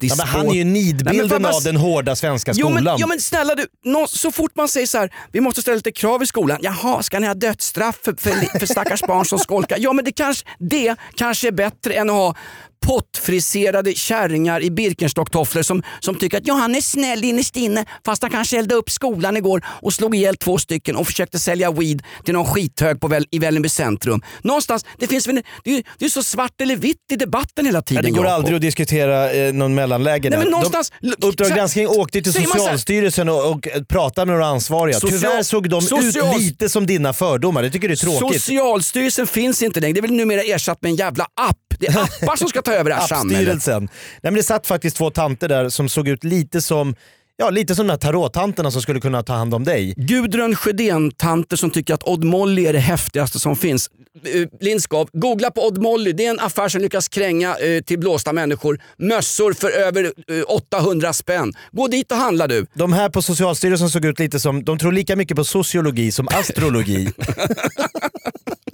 är 0.00 0.06
Ja, 0.18 0.24
han 0.24 0.46
är 0.48 0.54
ju 0.54 0.64
Nej, 0.64 0.82
nidbilden 0.82 1.42
vad- 1.42 1.54
av 1.54 1.62
den 1.62 1.76
hårda 1.76 2.16
svenska 2.16 2.52
Jo 2.54 2.66
skolan. 2.66 2.84
men, 2.84 2.96
ja, 2.98 3.06
men 3.06 3.20
snälla 3.20 3.54
du, 3.54 3.66
nå, 3.84 4.06
så 4.06 4.32
fort 4.32 4.52
man 4.56 4.68
säger 4.68 4.86
så 4.86 4.98
här, 4.98 5.10
vi 5.32 5.40
måste 5.40 5.60
ställa 5.62 5.74
lite 5.74 5.92
krav 5.92 6.22
i 6.22 6.26
skolan. 6.26 6.58
Jaha, 6.62 7.02
ska 7.02 7.18
ni 7.18 7.26
ha 7.26 7.34
dödsstraff 7.34 7.96
för, 8.04 8.14
för, 8.18 8.58
för 8.58 8.66
stackars 8.66 9.02
barn 9.02 9.24
som 9.24 9.35
skolkar? 9.38 9.76
Ja 9.80 9.92
men 9.92 10.04
det 10.04 10.12
kanske, 10.12 10.48
det 10.58 10.96
kanske 11.14 11.48
är 11.48 11.52
bättre 11.52 11.94
än 11.94 12.10
att 12.10 12.16
ha 12.16 12.34
pottfriserade 12.80 13.94
kärringar 13.94 14.62
i 14.62 14.70
Birkenstocktofflor 14.70 15.62
som, 15.62 15.82
som 16.00 16.14
tycker 16.14 16.38
att 16.38 16.46
ja, 16.46 16.54
han 16.54 16.74
är 16.74 16.80
snäll 16.80 17.24
innerst 17.24 17.56
inne 17.56 17.84
fast 18.06 18.22
han 18.22 18.30
kanske 18.30 18.58
eldade 18.58 18.74
upp 18.74 18.90
skolan 18.90 19.36
igår 19.36 19.64
och 19.82 19.92
slog 19.94 20.16
ihjäl 20.16 20.36
två 20.36 20.58
stycken 20.58 20.96
och 20.96 21.06
försökte 21.06 21.38
sälja 21.38 21.70
weed 21.70 22.02
till 22.24 22.34
någon 22.34 22.46
skithög 22.46 23.00
på 23.00 23.08
väl, 23.08 23.26
i 23.30 23.38
Vällingby 23.38 23.68
centrum. 23.68 24.22
Någonstans, 24.42 24.84
det 24.98 25.06
finns 25.06 25.24
det 25.24 25.30
är, 25.64 25.82
det 25.98 26.04
är 26.04 26.08
så 26.08 26.22
svart 26.22 26.60
eller 26.60 26.76
vitt 26.76 26.96
i 27.12 27.16
debatten 27.16 27.66
hela 27.66 27.78
Ja, 27.78 27.82
tiden. 27.82 28.04
det 28.04 28.10
går 28.10 28.24
aldrig 28.26 28.54
att 28.56 28.60
diskutera 28.62 29.32
eh, 29.32 29.52
någon 29.52 29.74
mellanläge 29.74 30.22
Nej, 30.22 30.30
där. 30.30 30.38
men 30.38 30.48
någonstans- 30.48 30.92
de, 31.00 31.26
Uppdrag 31.26 31.48
granskning 31.50 31.88
åkte 31.88 32.22
till 32.22 32.32
Socialstyrelsen 32.32 33.28
och, 33.28 33.50
och 33.50 33.66
pratade 33.88 34.26
med 34.26 34.34
några 34.34 34.46
ansvariga. 34.46 35.00
Social- 35.00 35.20
Tyvärr 35.20 35.42
såg 35.42 35.68
de 35.70 35.82
Social- 35.82 36.34
ut 36.36 36.40
lite 36.42 36.68
som 36.68 36.86
dina 36.86 37.12
fördomar. 37.12 37.62
Det 37.62 37.70
tycker 37.70 37.88
du 37.88 37.94
är 37.94 37.98
tråkigt. 37.98 38.42
Socialstyrelsen 38.42 39.26
finns 39.26 39.62
inte 39.62 39.80
längre. 39.80 39.92
Det 39.92 40.00
är 40.00 40.02
väl 40.02 40.12
numera 40.12 40.40
ersatt 40.42 40.82
med 40.82 40.90
en 40.90 40.96
jävla 40.96 41.24
app. 41.40 41.56
Det 41.78 41.86
är 41.86 42.02
appar 42.02 42.36
som 42.36 42.48
ska 42.48 42.62
ta 42.62 42.72
över 42.72 42.90
det 42.90 42.96
här 42.96 43.06
samhället. 43.06 43.66
Nej, 43.66 43.88
men 44.22 44.34
det 44.34 44.42
satt 44.42 44.66
faktiskt 44.66 44.96
två 44.96 45.10
tanter 45.10 45.48
där 45.48 45.68
som 45.68 45.88
såg 45.88 46.08
ut 46.08 46.24
lite 46.24 46.62
som 46.62 46.94
Ja, 47.38 47.50
lite 47.50 47.74
som 47.74 47.86
de 47.86 47.90
här 47.90 47.98
tarottanterna 47.98 48.70
som 48.70 48.82
skulle 48.82 49.00
kunna 49.00 49.22
ta 49.22 49.32
hand 49.32 49.54
om 49.54 49.64
dig. 49.64 49.94
Gudrun 49.96 50.56
Sjödén-tanter 50.56 51.56
som 51.56 51.70
tycker 51.70 51.94
att 51.94 52.02
Odd 52.02 52.24
Molly 52.24 52.66
är 52.66 52.72
det 52.72 52.78
häftigaste 52.78 53.38
som 53.38 53.56
finns. 53.56 53.90
Uh, 54.34 54.46
Lindskov, 54.60 55.08
googla 55.12 55.50
på 55.50 55.66
Odd 55.66 55.78
Molly. 55.78 56.12
Det 56.12 56.26
är 56.26 56.30
en 56.30 56.40
affär 56.40 56.68
som 56.68 56.80
lyckas 56.80 57.08
kränga 57.08 57.56
eh, 57.56 57.82
till 57.82 57.98
blåsta 57.98 58.32
människor. 58.32 58.80
Mössor 58.98 59.52
för 59.52 59.70
över 59.70 60.04
eh, 60.04 60.42
800 60.48 61.12
spänn. 61.12 61.52
Gå 61.72 61.88
dit 61.88 62.12
och 62.12 62.18
handla 62.18 62.46
du. 62.46 62.66
De 62.74 62.92
här 62.92 63.08
på 63.08 63.22
Socialstyrelsen 63.22 63.90
såg 63.90 64.04
ut 64.04 64.18
lite 64.18 64.40
som, 64.40 64.64
de 64.64 64.78
tror 64.78 64.92
lika 64.92 65.16
mycket 65.16 65.36
på 65.36 65.44
sociologi 65.44 66.12
som 66.12 66.28
astrologi. 66.28 67.12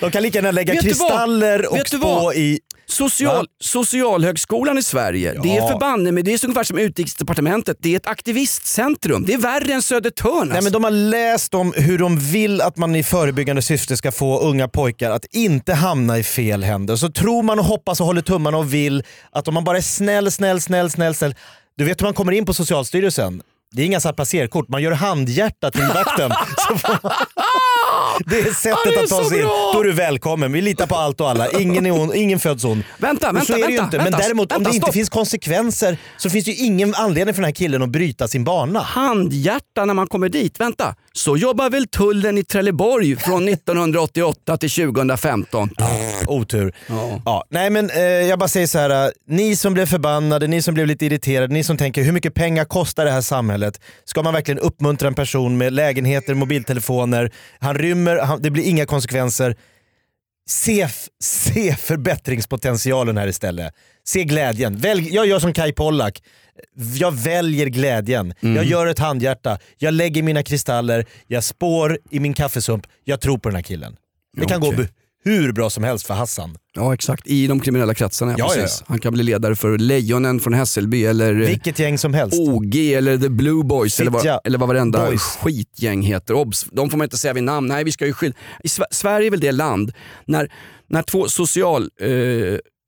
de 0.00 0.10
kan 0.10 0.22
lika 0.22 0.38
gärna 0.38 0.50
lägga 0.50 0.72
Vet 0.72 0.82
kristaller 0.82 1.70
och 1.70 1.76
Vet 1.76 1.88
spå 1.88 2.32
i... 2.32 2.60
Social, 2.86 3.36
Va? 3.36 3.44
Socialhögskolan 3.60 4.78
i 4.78 4.82
Sverige, 4.82 5.34
det 5.42 5.56
är 5.56 5.56
Ja. 5.56 5.68
förbanne 5.68 6.12
med 6.12 6.24
det 6.24 6.32
är 6.32 6.38
så 6.38 6.46
ungefär 6.46 6.64
som 6.64 6.78
utrikesdepartementet. 6.78 7.76
Det 7.80 7.92
är 7.92 7.96
ett 7.96 8.06
aktivistcentrum. 8.06 9.24
Det 9.26 9.34
är 9.34 9.38
värre 9.38 9.72
än 9.72 9.82
Södertörn. 9.82 10.48
Nej, 10.48 10.56
alltså. 10.56 10.62
men 10.62 10.72
de 10.72 10.84
har 10.84 10.90
läst 10.90 11.54
om 11.54 11.72
hur 11.76 11.98
de 11.98 12.18
vill 12.18 12.60
att 12.60 12.76
man 12.76 12.96
i 12.96 13.02
förebyggande 13.02 13.62
syfte 13.62 13.96
ska 13.96 14.12
få 14.12 14.40
unga 14.40 14.68
pojkar 14.68 15.10
att 15.10 15.24
inte 15.30 15.74
hamna 15.74 16.18
i 16.18 16.22
fel 16.22 16.64
händer. 16.64 16.96
Så 16.96 17.08
tror 17.08 17.42
man 17.42 17.58
och 17.58 17.64
hoppas 17.64 18.00
och 18.00 18.06
håller 18.06 18.22
tummarna 18.22 18.58
och 18.58 18.74
vill 18.74 19.02
att 19.32 19.48
om 19.48 19.54
man 19.54 19.64
bara 19.64 19.76
är 19.76 19.82
snäll, 19.82 20.30
snäll, 20.30 20.60
snäll, 20.60 20.90
snäll, 20.90 21.14
snäll. 21.14 21.34
Du 21.76 21.84
vet 21.84 22.00
hur 22.00 22.06
man 22.06 22.14
kommer 22.14 22.32
in 22.32 22.46
på 22.46 22.54
Socialstyrelsen? 22.54 23.42
Det 23.74 23.82
är 23.82 23.86
inga 23.86 24.00
så 24.00 24.08
här 24.08 24.12
passerkort, 24.14 24.68
man 24.68 24.82
gör 24.82 24.92
handhjärta 24.92 25.70
till 25.70 25.82
vakten. 25.94 26.30
Så 26.68 26.78
får 26.78 26.98
man... 27.02 27.12
Det 28.26 28.38
är 28.40 28.44
sättet 28.54 28.78
Ja, 28.84 28.90
det 28.90 28.96
är 28.96 29.02
att 29.04 29.08
ta 29.10 29.24
sig 29.28 29.38
in. 29.38 29.44
Då 29.74 29.80
är 29.80 29.84
du 29.84 29.92
välkommen. 29.92 30.52
Vi 30.52 30.60
litar 30.60 30.86
på 30.86 30.94
allt 30.96 31.20
och 31.20 31.30
alla. 31.30 31.50
Ingen, 31.50 31.86
är 31.86 31.90
on, 31.90 32.14
ingen 32.14 32.40
föds 32.40 32.64
ond. 32.64 32.82
Vänta, 32.98 33.32
Men 33.32 33.44
så 33.46 33.52
vänta, 33.52 33.66
är 33.66 33.70
det 33.70 33.76
vänta, 33.76 33.84
inte. 33.84 33.96
vänta, 33.98 34.10
Men 34.10 34.20
däremot 34.20 34.52
om 34.52 34.56
vänta, 34.56 34.70
det 34.70 34.74
inte 34.76 34.84
stopp. 34.84 34.94
finns 34.94 35.08
konsekvenser 35.10 35.98
så 36.16 36.30
finns 36.30 36.44
det 36.44 36.50
ju 36.50 36.64
ingen 36.66 36.94
anledning 36.94 37.34
för 37.34 37.42
den 37.42 37.46
här 37.48 37.52
killen 37.54 37.82
att 37.82 37.88
bryta 37.88 38.28
sin 38.28 38.44
bana. 38.44 38.80
handhjärta 38.80 39.84
när 39.84 39.94
man 39.94 40.06
kommer 40.06 40.28
dit. 40.28 40.60
Vänta, 40.60 40.94
så 41.12 41.36
jobbar 41.36 41.70
väl 41.70 41.86
tullen 41.88 42.38
i 42.38 42.44
Trelleborg 42.44 43.16
från 43.16 43.48
1988 43.48 44.56
till 44.56 44.70
2015? 44.70 45.70
Otur. 46.26 46.74
Ja. 46.88 47.22
Ja, 47.24 47.44
nej 47.50 47.70
men 47.70 47.90
eh, 47.90 48.00
jag 48.02 48.38
bara 48.38 48.48
säger 48.48 48.66
så 48.66 48.78
här. 48.78 49.04
eh, 49.06 49.10
ni 49.28 49.56
som 49.56 49.74
blev 49.74 49.86
förbannade, 49.86 50.46
ni 50.46 50.62
som 50.62 50.74
blev 50.74 50.86
lite 50.86 51.06
irriterade, 51.06 51.54
ni 51.54 51.64
som 51.64 51.76
tänker 51.76 52.02
hur 52.02 52.12
mycket 52.12 52.34
pengar 52.34 52.64
kostar 52.64 53.04
det 53.04 53.10
här 53.10 53.20
samhället? 53.20 53.80
Ska 54.04 54.22
man 54.22 54.34
verkligen 54.34 54.58
uppmuntra 54.58 55.08
en 55.08 55.14
person 55.14 55.58
med 55.58 55.72
lägenheter, 55.72 56.34
mobiltelefoner, 56.34 57.32
han 57.60 57.74
rymmer, 57.74 58.16
han, 58.18 58.42
det 58.42 58.50
blir 58.50 58.64
inga 58.64 58.86
konsekvenser. 58.86 59.56
Se, 60.48 60.80
f- 60.82 61.06
se 61.24 61.76
förbättringspotentialen 61.76 63.16
här 63.16 63.26
istället. 63.26 63.74
Se 64.04 64.24
glädjen. 64.24 64.76
Välj, 64.76 65.14
jag 65.14 65.26
gör 65.26 65.38
som 65.38 65.52
Kai 65.52 65.72
Pollak. 65.72 66.22
Jag 66.94 67.12
väljer 67.12 67.66
glädjen. 67.66 68.34
Jag 68.40 68.64
gör 68.64 68.86
ett 68.86 68.98
handhjärta. 68.98 69.58
Jag 69.78 69.94
lägger 69.94 70.22
mina 70.22 70.42
kristaller. 70.42 71.06
Jag 71.26 71.44
spår 71.44 71.98
i 72.10 72.20
min 72.20 72.34
kaffesump. 72.34 72.86
Jag 73.04 73.20
tror 73.20 73.38
på 73.38 73.48
den 73.48 73.56
här 73.56 73.62
killen. 73.62 73.96
Det 74.36 74.46
kan 74.46 74.60
gå 74.60 74.66
Okej. 74.66 74.76
be- 74.78 74.88
hur 75.24 75.52
bra 75.52 75.70
som 75.70 75.84
helst 75.84 76.06
för 76.06 76.14
Hassan. 76.14 76.56
Ja 76.74 76.94
exakt, 76.94 77.26
i 77.26 77.46
de 77.46 77.60
kriminella 77.60 77.94
kretsarna. 77.94 78.34
Ja, 78.38 78.48
precis. 78.54 78.76
ja, 78.80 78.84
Han 78.88 78.98
kan 78.98 79.12
bli 79.12 79.22
ledare 79.22 79.56
för 79.56 79.78
Lejonen 79.78 80.40
från 80.40 80.52
Hässelby 80.54 81.04
eller 81.04 81.40
eh, 81.40 81.48
Vilket 81.48 81.78
gäng 81.78 81.98
som 81.98 82.14
helst. 82.14 82.38
OG 82.38 82.76
eller 82.76 83.18
The 83.18 83.28
Blue 83.28 83.64
Boys 83.64 84.00
eller 84.00 84.10
vad, 84.10 84.26
eller 84.44 84.58
vad 84.58 84.68
varenda 84.68 85.06
Boys. 85.06 85.22
skitgäng 85.22 86.02
heter. 86.02 86.34
Obs, 86.34 86.66
de 86.72 86.90
får 86.90 86.98
man 86.98 87.04
inte 87.04 87.16
säga 87.18 87.32
vid 87.34 87.42
namn. 87.44 87.68
Nej, 87.68 87.84
vi 87.84 87.92
ska 87.92 88.06
ju 88.06 88.12
skilja. 88.12 88.36
I 88.64 88.68
Sver- 88.68 88.86
Sverige 88.90 89.26
är 89.26 89.30
väl 89.30 89.40
det 89.40 89.52
land 89.52 89.92
när, 90.26 90.52
när 90.88 91.02
två 91.02 91.28
social, 91.28 91.90
eh, 92.00 92.08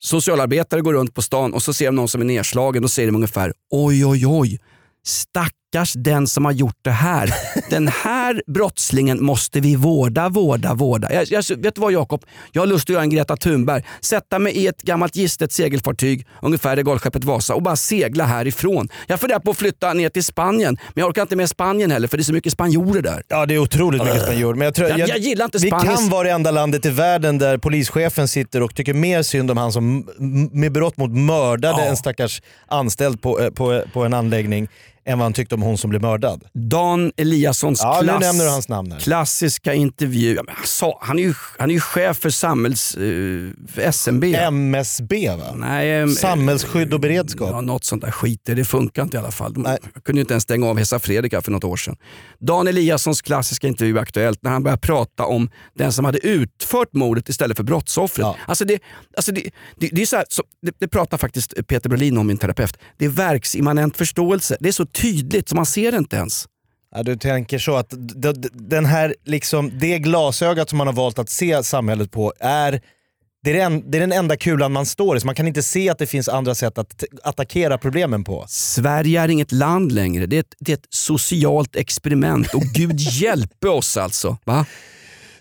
socialarbetare 0.04 0.80
går 0.80 0.92
runt 0.92 1.14
på 1.14 1.22
stan 1.22 1.54
och 1.54 1.62
så 1.62 1.72
ser 1.72 1.86
de 1.86 1.96
någon 1.96 2.08
som 2.08 2.20
är 2.20 2.24
nedslagen. 2.24 2.84
och 2.84 2.90
säger 2.90 3.08
de 3.08 3.14
ungefär 3.14 3.52
oj, 3.70 4.06
oj, 4.06 4.26
oj. 4.26 4.60
Stackars 5.74 5.92
den 5.92 6.26
som 6.26 6.44
har 6.44 6.52
gjort 6.52 6.76
det 6.82 6.90
här. 6.90 7.34
Den 7.70 7.88
här 7.88 8.42
brottslingen 8.46 9.24
måste 9.24 9.60
vi 9.60 9.76
vårda, 9.76 10.28
vårda, 10.28 10.74
vårda. 10.74 11.12
Jag, 11.12 11.24
jag, 11.30 11.56
vet 11.56 11.74
du 11.74 11.80
vad 11.80 11.92
Jakob? 11.92 12.24
Jag 12.52 12.62
har 12.62 12.66
lust 12.66 12.84
att 12.84 12.92
göra 12.92 13.02
en 13.02 13.10
Greta 13.10 13.36
Thunberg. 13.36 13.82
Sätta 14.00 14.38
mig 14.38 14.52
i 14.52 14.66
ett 14.66 14.82
gammalt 14.82 15.16
gistet 15.16 15.52
segelfartyg, 15.52 16.26
ungefär 16.42 16.76
regalskeppet 16.76 17.24
Vasa 17.24 17.54
och 17.54 17.62
bara 17.62 17.76
segla 17.76 18.24
härifrån. 18.24 18.88
Jag 19.06 19.20
funderar 19.20 19.38
på 19.40 19.50
att 19.50 19.56
flytta 19.56 19.92
ner 19.92 20.08
till 20.08 20.24
Spanien, 20.24 20.76
men 20.94 21.00
jag 21.02 21.08
orkar 21.08 21.22
inte 21.22 21.36
med 21.36 21.48
Spanien 21.50 21.90
heller 21.90 22.08
för 22.08 22.16
det 22.16 22.20
är 22.20 22.24
så 22.24 22.32
mycket 22.32 22.52
spanjorer 22.52 23.02
där. 23.02 23.22
Ja 23.28 23.46
det 23.46 23.54
är 23.54 23.58
otroligt 23.58 24.04
mycket 24.04 24.22
spanjor. 24.22 24.54
Men 24.54 24.64
jag, 24.64 24.74
tror, 24.74 24.88
Jag- 24.88 25.08
jag 25.08 25.18
gillar 25.18 25.44
inte 25.44 25.58
Vi 25.58 25.70
Spaniens- 25.70 25.94
kan 25.94 26.08
vara 26.08 26.22
det 26.24 26.30
enda 26.30 26.50
landet 26.50 26.86
i 26.86 26.90
världen 26.90 27.38
där 27.38 27.58
polischefen 27.58 28.28
sitter 28.28 28.62
och 28.62 28.74
tycker 28.74 28.94
mer 28.94 29.22
synd 29.22 29.50
om 29.50 29.56
han 29.58 29.72
som 29.72 30.08
med 30.52 30.72
brott 30.72 30.96
mot 30.96 31.10
mördade 31.10 31.82
Ja. 31.82 31.88
en 31.88 31.96
stackars 31.96 32.42
anställd 32.66 33.22
på, 33.22 33.40
eh, 33.40 33.50
på, 33.50 33.82
på 33.92 34.04
en 34.04 34.14
anläggning 34.14 34.68
än 35.06 35.18
vad 35.18 35.24
han 35.24 35.32
tyckte 35.32 35.54
om 35.54 35.62
hon 35.62 35.78
som 35.78 35.90
blev 35.90 36.02
mördad. 36.02 36.44
Dan 36.52 37.12
Eliassons 37.16 37.80
Ja, 37.82 37.98
nu 38.00 38.06
klass, 38.08 38.20
nämner 38.20 38.44
du 38.44 38.50
hans 38.50 38.68
namn 38.68 38.92
här. 38.92 39.00
klassiska 39.00 39.74
intervju. 39.74 40.34
Men 40.34 40.54
Han, 41.00 41.18
är 41.18 41.22
ju, 41.22 41.34
han 41.58 41.70
är 41.70 41.74
ju 41.74 41.80
chef 41.80 42.18
för 42.18 42.30
samhälls... 42.30 42.96
Uh, 42.96 43.52
för 43.68 43.82
SMB. 43.82 44.24
MSB 44.24 45.28
va? 45.28 45.54
Nej, 45.54 46.00
em, 46.00 46.08
Samhällsskydd 46.10 46.94
och 46.94 47.00
beredskap. 47.00 47.48
Ja, 47.50 47.60
något 47.60 47.84
sånt 47.84 48.02
där 48.02 48.10
skit. 48.10 48.40
Det 48.44 48.64
funkar 48.64 49.02
inte 49.02 49.16
i 49.16 49.20
alla 49.20 49.30
fall. 49.30 49.52
Nej. 49.56 49.78
jag 49.94 50.04
kunde 50.04 50.18
ju 50.18 50.20
inte 50.20 50.34
ens 50.34 50.42
stänga 50.44 50.66
av 50.66 50.78
Hesa 50.78 50.98
Fredrika 50.98 51.40
för 51.42 51.50
något 51.52 51.64
år 51.64 51.76
sedan. 51.76 51.96
Dan 52.40 52.68
Eliassons 52.68 53.22
klassiska 53.22 53.66
intervju 53.68 53.98
Aktuellt 53.98 54.42
när 54.42 54.50
han 54.50 54.62
börjar 54.62 54.76
prata 54.76 55.24
om 55.24 55.50
den 55.74 55.92
som 55.92 56.04
hade 56.04 56.26
utfört 56.26 56.92
mordet 56.92 57.28
istället 57.28 57.56
för 57.56 57.64
brottsoffret. 57.64 58.24
Ja. 58.26 58.36
Alltså 58.46 58.64
det, 58.64 58.78
alltså 59.16 59.32
det, 59.32 59.50
det, 59.76 59.88
det, 59.92 60.02
är 60.02 60.06
så 60.06 60.16
här, 60.16 60.24
så, 60.28 60.42
det, 60.62 60.74
det 60.78 60.88
pratar 60.88 61.18
faktiskt 61.18 61.66
Peter 61.66 61.88
Brolin 61.88 62.18
om, 62.18 62.26
min 62.26 62.38
terapeut. 62.38 62.78
Det 62.98 63.04
är 63.04 63.08
verksimmanent 63.08 63.96
förståelse. 63.96 64.56
Det 64.60 64.68
är 64.68 64.72
så 64.72 64.86
tydligt 64.94 65.48
så 65.48 65.56
man 65.56 65.66
ser 65.66 65.92
det 65.92 65.98
inte 65.98 66.16
ens. 66.16 66.46
Ja, 66.94 67.02
du 67.02 67.16
tänker 67.16 67.58
så 67.58 67.76
att 67.76 67.92
den 68.52 68.84
här, 68.86 69.14
liksom, 69.24 69.70
det 69.80 69.98
glasögat 69.98 70.68
som 70.68 70.78
man 70.78 70.86
har 70.86 70.94
valt 70.94 71.18
att 71.18 71.28
se 71.30 71.62
samhället 71.62 72.10
på 72.10 72.32
är 72.40 72.80
det 73.44 73.50
är, 73.50 73.54
den, 73.70 73.90
det 73.90 73.98
är 73.98 74.00
den 74.00 74.12
enda 74.12 74.36
kulan 74.36 74.72
man 74.72 74.86
står 74.86 75.16
i, 75.16 75.20
så 75.20 75.26
man 75.26 75.34
kan 75.34 75.48
inte 75.48 75.62
se 75.62 75.90
att 75.90 75.98
det 75.98 76.06
finns 76.06 76.28
andra 76.28 76.54
sätt 76.54 76.78
att 76.78 77.04
attackera 77.22 77.78
problemen 77.78 78.24
på. 78.24 78.44
Sverige 78.48 79.20
är 79.20 79.28
inget 79.28 79.52
land 79.52 79.92
längre. 79.92 80.26
Det 80.26 80.36
är 80.36 80.40
ett, 80.40 80.54
det 80.60 80.72
är 80.72 80.76
ett 80.76 80.86
socialt 80.90 81.76
experiment 81.76 82.54
och 82.54 82.62
gud 82.62 83.00
hjälpe 83.00 83.68
oss 83.68 83.96
alltså. 83.96 84.36
Va? 84.44 84.66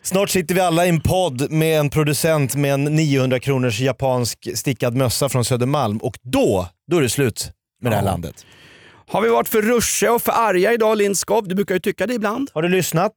Snart 0.02 0.30
sitter 0.30 0.56
vi 0.56 0.62
alla 0.62 0.86
i 0.86 0.89
en 0.89 1.02
podd 1.02 1.52
med 1.52 1.80
en 1.80 1.89
producent 1.89 2.56
med 2.56 2.74
en 2.74 2.84
900 2.84 3.39
kronors 3.39 3.80
japansk 3.80 4.50
stickad 4.56 4.96
mössa 4.96 5.30
från 5.30 5.46
Södermalm 5.46 5.98
och 5.98 6.18
då, 6.22 6.68
då 6.92 6.98
är 6.98 7.02
det 7.02 7.10
slut 7.10 7.52
med 7.82 7.92
det 7.92 7.96
här 7.96 8.04
Ja. 8.04 8.12
landet. 8.12 8.46
Har 9.13 9.21
vi 9.21 9.30
varit 9.30 9.49
för 9.49 9.62
ruschiga 9.62 10.13
och 10.13 10.21
för 10.21 10.32
arga 10.32 10.73
idag 10.73 10.97
Lindskov? 10.97 11.47
Du 11.47 11.56
brukar 11.56 11.76
ju 11.76 11.80
tycka 11.80 12.08
det 12.08 12.13
ibland. 12.13 12.49
Har 12.54 12.62
du 12.62 12.69
lyssnat? 12.69 13.13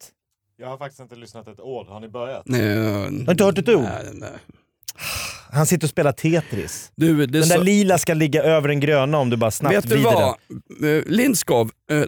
Jag 0.57 0.69
har 0.69 0.79
faktiskt 0.79 1.01
inte 1.01 1.17
lyssnat 1.17 1.49
ett 1.49 1.61
år. 1.61 1.85
Har 1.85 2.01
ni 2.01 2.09
börjat? 2.09 2.43
Nej, 2.47 2.77
Har 3.25 3.31
inte 3.31 3.45
hört 3.45 3.59
ett 3.59 3.69
ord? 3.69 3.83
nej, 3.83 4.11
nej. 4.13 4.31
Han 5.53 5.67
sitter 5.67 5.87
och 5.87 5.91
spelar 5.91 6.13
Tetris. 6.13 6.93
Du, 6.97 7.27
Den 7.27 7.33
där 7.49 7.57
så... 7.57 7.63
lila 7.63 7.99
ska 7.99 8.15
ligga 8.15 8.43
över 8.43 8.69
den 8.69 8.81
gröna 8.81 9.19
om 9.19 9.31
du 9.31 9.37
bara 9.37 9.51
snabbt 9.51 9.75
Vet 9.77 9.89
du 9.89 9.95
vrider 9.95 10.13
vad? 10.13 10.35
den. 10.81 10.99
Eh, 10.99 11.05
Lindskov, 11.07 11.71
eh, 11.91 12.03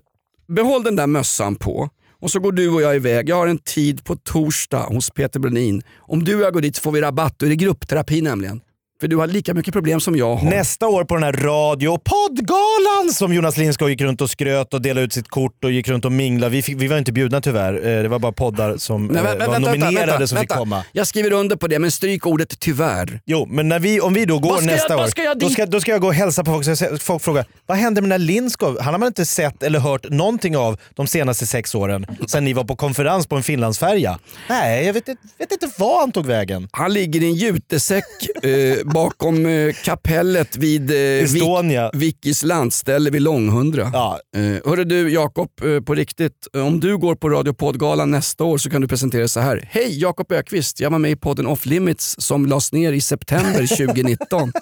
behåll 0.48 0.82
den 0.82 0.96
där 0.96 1.06
mössan 1.06 1.56
på. 1.56 1.88
Och 2.20 2.30
så 2.30 2.40
går 2.40 2.52
du 2.52 2.68
och 2.68 2.82
jag 2.82 2.96
iväg. 2.96 3.28
Jag 3.28 3.36
har 3.36 3.46
en 3.46 3.58
tid 3.58 4.04
på 4.04 4.16
torsdag 4.16 4.82
hos 4.82 5.10
Peter 5.10 5.40
Brolin. 5.40 5.82
Om 5.96 6.24
du 6.24 6.34
och 6.36 6.40
jag 6.42 6.52
går 6.52 6.60
dit 6.60 6.76
så 6.76 6.82
får 6.82 6.92
vi 6.92 7.00
rabatt. 7.00 7.38
Då 7.38 7.46
är 7.46 7.50
det 7.50 7.56
gruppterapi 7.56 8.22
nämligen. 8.22 8.60
För 9.00 9.08
du 9.08 9.16
har 9.16 9.26
lika 9.26 9.54
mycket 9.54 9.72
problem 9.72 10.00
som 10.00 10.16
jag 10.16 10.36
har. 10.36 10.50
Nästa 10.50 10.86
år 10.88 11.04
på 11.04 11.14
den 11.14 11.22
här 11.24 11.32
radio 11.32 11.88
och 11.88 12.04
poddgalan 12.04 13.12
som 13.14 13.32
Jonas 13.34 13.56
Lindskog 13.56 13.90
gick 13.90 14.00
runt 14.00 14.20
och 14.20 14.30
skröt 14.30 14.74
och 14.74 14.82
delade 14.82 15.06
ut 15.06 15.12
sitt 15.12 15.28
kort 15.28 15.64
och 15.64 15.72
gick 15.72 15.88
runt 15.88 16.04
och 16.04 16.12
minglade. 16.12 16.50
Vi, 16.52 16.62
fick, 16.62 16.76
vi 16.82 16.88
var 16.88 16.98
inte 16.98 17.12
bjudna 17.12 17.40
tyvärr. 17.40 17.74
Eh, 17.74 18.02
Det 18.02 18.08
var 18.08 18.18
bara 18.18 18.32
poddar 18.32 18.76
som 18.76 19.06
Nej, 19.06 19.16
eh, 19.16 19.22
var 19.22 19.30
vänta, 19.36 19.50
vänta, 19.52 19.70
nominerade 19.70 20.06
vänta, 20.12 20.26
som 20.26 20.38
fick 20.38 20.50
vänta. 20.50 20.54
komma. 20.58 20.84
Jag 20.92 21.06
skriver 21.06 21.32
under 21.32 21.56
på 21.56 21.66
det, 21.68 21.78
men 21.78 21.90
stryk 21.90 22.26
ordet 22.26 22.58
tyvärr. 22.60 23.20
Jo, 23.26 23.46
men 23.50 23.68
när 23.68 23.78
vi, 23.78 24.00
om 24.00 24.12
vi 24.14 24.24
då 24.24 24.38
går 24.38 24.60
nästa 24.62 24.92
jag- 24.92 25.00
år, 25.00 25.06
ska 25.06 25.34
då, 25.34 25.48
ska, 25.48 25.66
då 25.66 25.80
ska 25.80 25.90
jag 25.90 26.00
gå 26.00 26.06
och 26.06 26.14
hälsa 26.14 26.44
på 26.44 26.50
folk. 26.52 26.64
Så 26.78 26.84
jag- 26.84 27.00
folk 27.02 27.22
frågar, 27.22 27.44
vad 27.66 27.78
hände 27.78 28.00
med 28.00 28.10
den 28.10 28.20
här 28.20 28.26
Lindskov? 28.26 28.78
Han 28.80 28.94
har 28.94 28.98
man 28.98 29.06
inte 29.06 29.24
sett 29.26 29.62
eller 29.62 29.78
hört 29.78 30.10
någonting 30.10 30.56
av 30.56 30.78
de 30.94 31.06
senaste 31.06 31.46
sex 31.46 31.74
åren. 31.74 32.06
Sen 32.28 32.44
ni 32.44 32.52
var 32.52 32.64
på 32.64 32.76
konferens 32.76 33.26
på 33.26 33.36
en 33.36 33.42
Finlandsfärja. 33.42 34.18
Nej, 34.48 34.86
jag 34.86 34.92
vet, 34.92 35.08
inte- 35.08 35.22
vet 35.38 35.52
inte 35.52 35.68
var 35.78 36.00
han 36.00 36.12
tog 36.12 36.26
vägen. 36.26 36.68
Han 36.72 36.92
ligger 36.92 37.22
i 37.22 37.24
en 37.26 37.34
jutesäck 37.34 38.04
eh, 38.42 38.87
bakom 38.88 39.46
eh, 39.46 39.74
kapellet 39.84 40.56
vid 40.56 40.90
eh, 40.90 41.90
Vickis 41.92 42.42
landställe 42.42 43.10
vid 43.10 43.22
Långhundra. 43.22 43.90
Ja, 43.92 44.18
Eh, 44.36 44.42
hörru 44.70 44.84
du 44.84 45.10
Jakob, 45.10 45.48
eh, 45.64 45.80
på 45.80 45.94
riktigt. 45.94 46.46
Om 46.52 46.80
du 46.80 46.98
går 46.98 47.14
på 47.14 47.28
Radio 47.30 47.52
Poddgalan 47.52 48.10
nästa 48.10 48.44
år 48.44 48.58
så 48.58 48.70
kan 48.70 48.80
du 48.82 48.88
presentera 48.88 49.28
så 49.28 49.40
här. 49.40 49.68
Hej 49.70 49.98
Jakob 50.00 50.32
Ökvist, 50.32 50.80
jag 50.80 50.90
var 50.90 50.98
med 50.98 51.10
i 51.10 51.16
podden 51.16 51.46
Off 51.46 51.66
Limits 51.66 52.14
som 52.18 52.46
lades 52.46 52.72
ner 52.72 52.92
i 52.92 53.00
september 53.00 53.76
2019. 53.86 54.52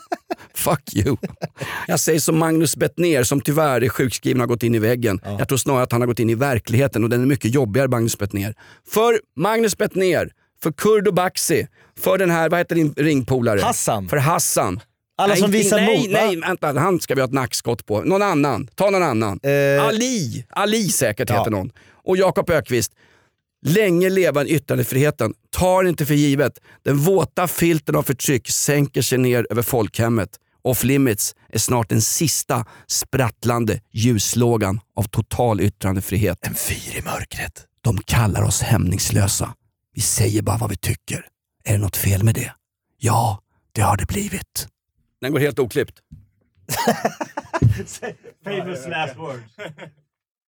Fuck 0.54 0.94
you. 0.94 1.16
Jag 1.86 2.00
säger 2.00 2.20
som 2.20 2.38
Magnus 2.38 2.76
Bettner 2.76 3.22
som 3.22 3.40
tyvärr 3.40 3.84
är 3.84 3.88
sjukskriven 3.88 4.40
och 4.40 4.42
har 4.42 4.54
gått 4.54 4.62
in 4.62 4.74
i 4.74 4.78
väggen. 4.78 5.20
Jag 5.38 5.48
tror 5.48 5.58
snarare 5.58 5.82
att 5.82 5.92
han 5.92 6.00
har 6.00 6.08
gått 6.08 6.18
in 6.18 6.30
i 6.30 6.34
verkligheten 6.34 7.04
och 7.04 7.10
den 7.10 7.22
är 7.22 7.26
mycket 7.26 7.54
jobbigare 7.54 7.88
Magnus 7.88 8.18
Bettner. 8.18 8.54
För 8.90 9.20
Magnus 9.36 9.78
Bettner, 9.78 10.30
för 10.62 10.72
Kurdo 10.72 11.12
Baxi, 11.12 11.66
för 11.98 12.18
den 12.18 12.30
här, 12.30 12.48
vad 12.48 12.60
heter 12.60 12.74
din 12.74 12.94
ringpolare? 12.96 13.60
Hassan. 13.60 14.08
För 14.08 14.16
Hassan. 14.16 14.80
Alla 15.18 15.32
nej, 15.34 15.40
som 15.40 15.50
visar 15.50 15.76
nej, 15.76 15.98
mod, 15.98 16.12
va? 16.12 16.18
Nej, 16.26 16.36
vänta. 16.40 16.78
Han 16.80 17.00
ska 17.00 17.14
vi 17.14 17.20
ha 17.20 17.26
ett 17.28 17.32
nackskott 17.34 17.86
på. 17.86 18.00
Någon 18.02 18.22
annan. 18.22 18.68
Ta 18.74 18.90
någon 18.90 19.02
annan. 19.02 19.40
Eh, 19.42 19.84
Ali. 19.86 20.44
Ali 20.50 20.88
säkert 20.88 21.30
Ja. 21.30 21.38
heter 21.38 21.50
någon. 21.50 21.70
Och 22.04 22.16
Jakob 22.16 22.50
Ökvist. 22.50 22.92
Länge 23.66 24.10
leva 24.10 24.44
yttrandefriheten. 24.44 25.34
Ta 25.50 25.82
det 25.82 25.88
inte 25.88 26.06
för 26.06 26.14
givet. 26.14 26.52
Den 26.84 26.96
våta 26.98 27.48
filten 27.48 27.96
av 27.96 28.02
förtryck 28.02 28.50
sänker 28.50 29.02
sig 29.02 29.18
ner 29.18 29.46
över 29.50 29.62
folkhemmet. 29.62 30.28
Off 30.62 30.84
limits 30.84 31.34
är 31.52 31.58
snart 31.58 31.88
den 31.88 32.02
sista 32.02 32.64
sprattlande 32.86 33.80
ljuslågan 33.92 34.80
av 34.96 35.02
total 35.02 35.60
yttrandefrihet. 35.60 36.38
en 36.40 36.54
fyr 36.54 36.98
i 36.98 37.02
mörkret. 37.02 37.64
De 37.80 37.98
kallar 37.98 38.42
oss 38.42 38.60
hämningslösa. 38.62 39.54
Vi 39.96 40.02
säger 40.02 40.42
bara 40.42 40.56
vad 40.56 40.70
vi 40.70 40.76
tycker. 40.76 41.26
Är 41.64 41.72
det 41.72 41.78
något 41.78 41.96
fel 41.96 42.24
med 42.24 42.34
det? 42.34 42.52
Ja, 42.98 43.42
det 43.72 43.80
har 43.80 43.96
det 43.96 44.06
blivit. 44.06 44.68
Den 45.20 45.32
går 45.32 45.38
helt 45.38 45.58
oklippt. 45.58 46.00
Famous 48.44 48.86
last 48.88 49.16
word. 49.16 49.42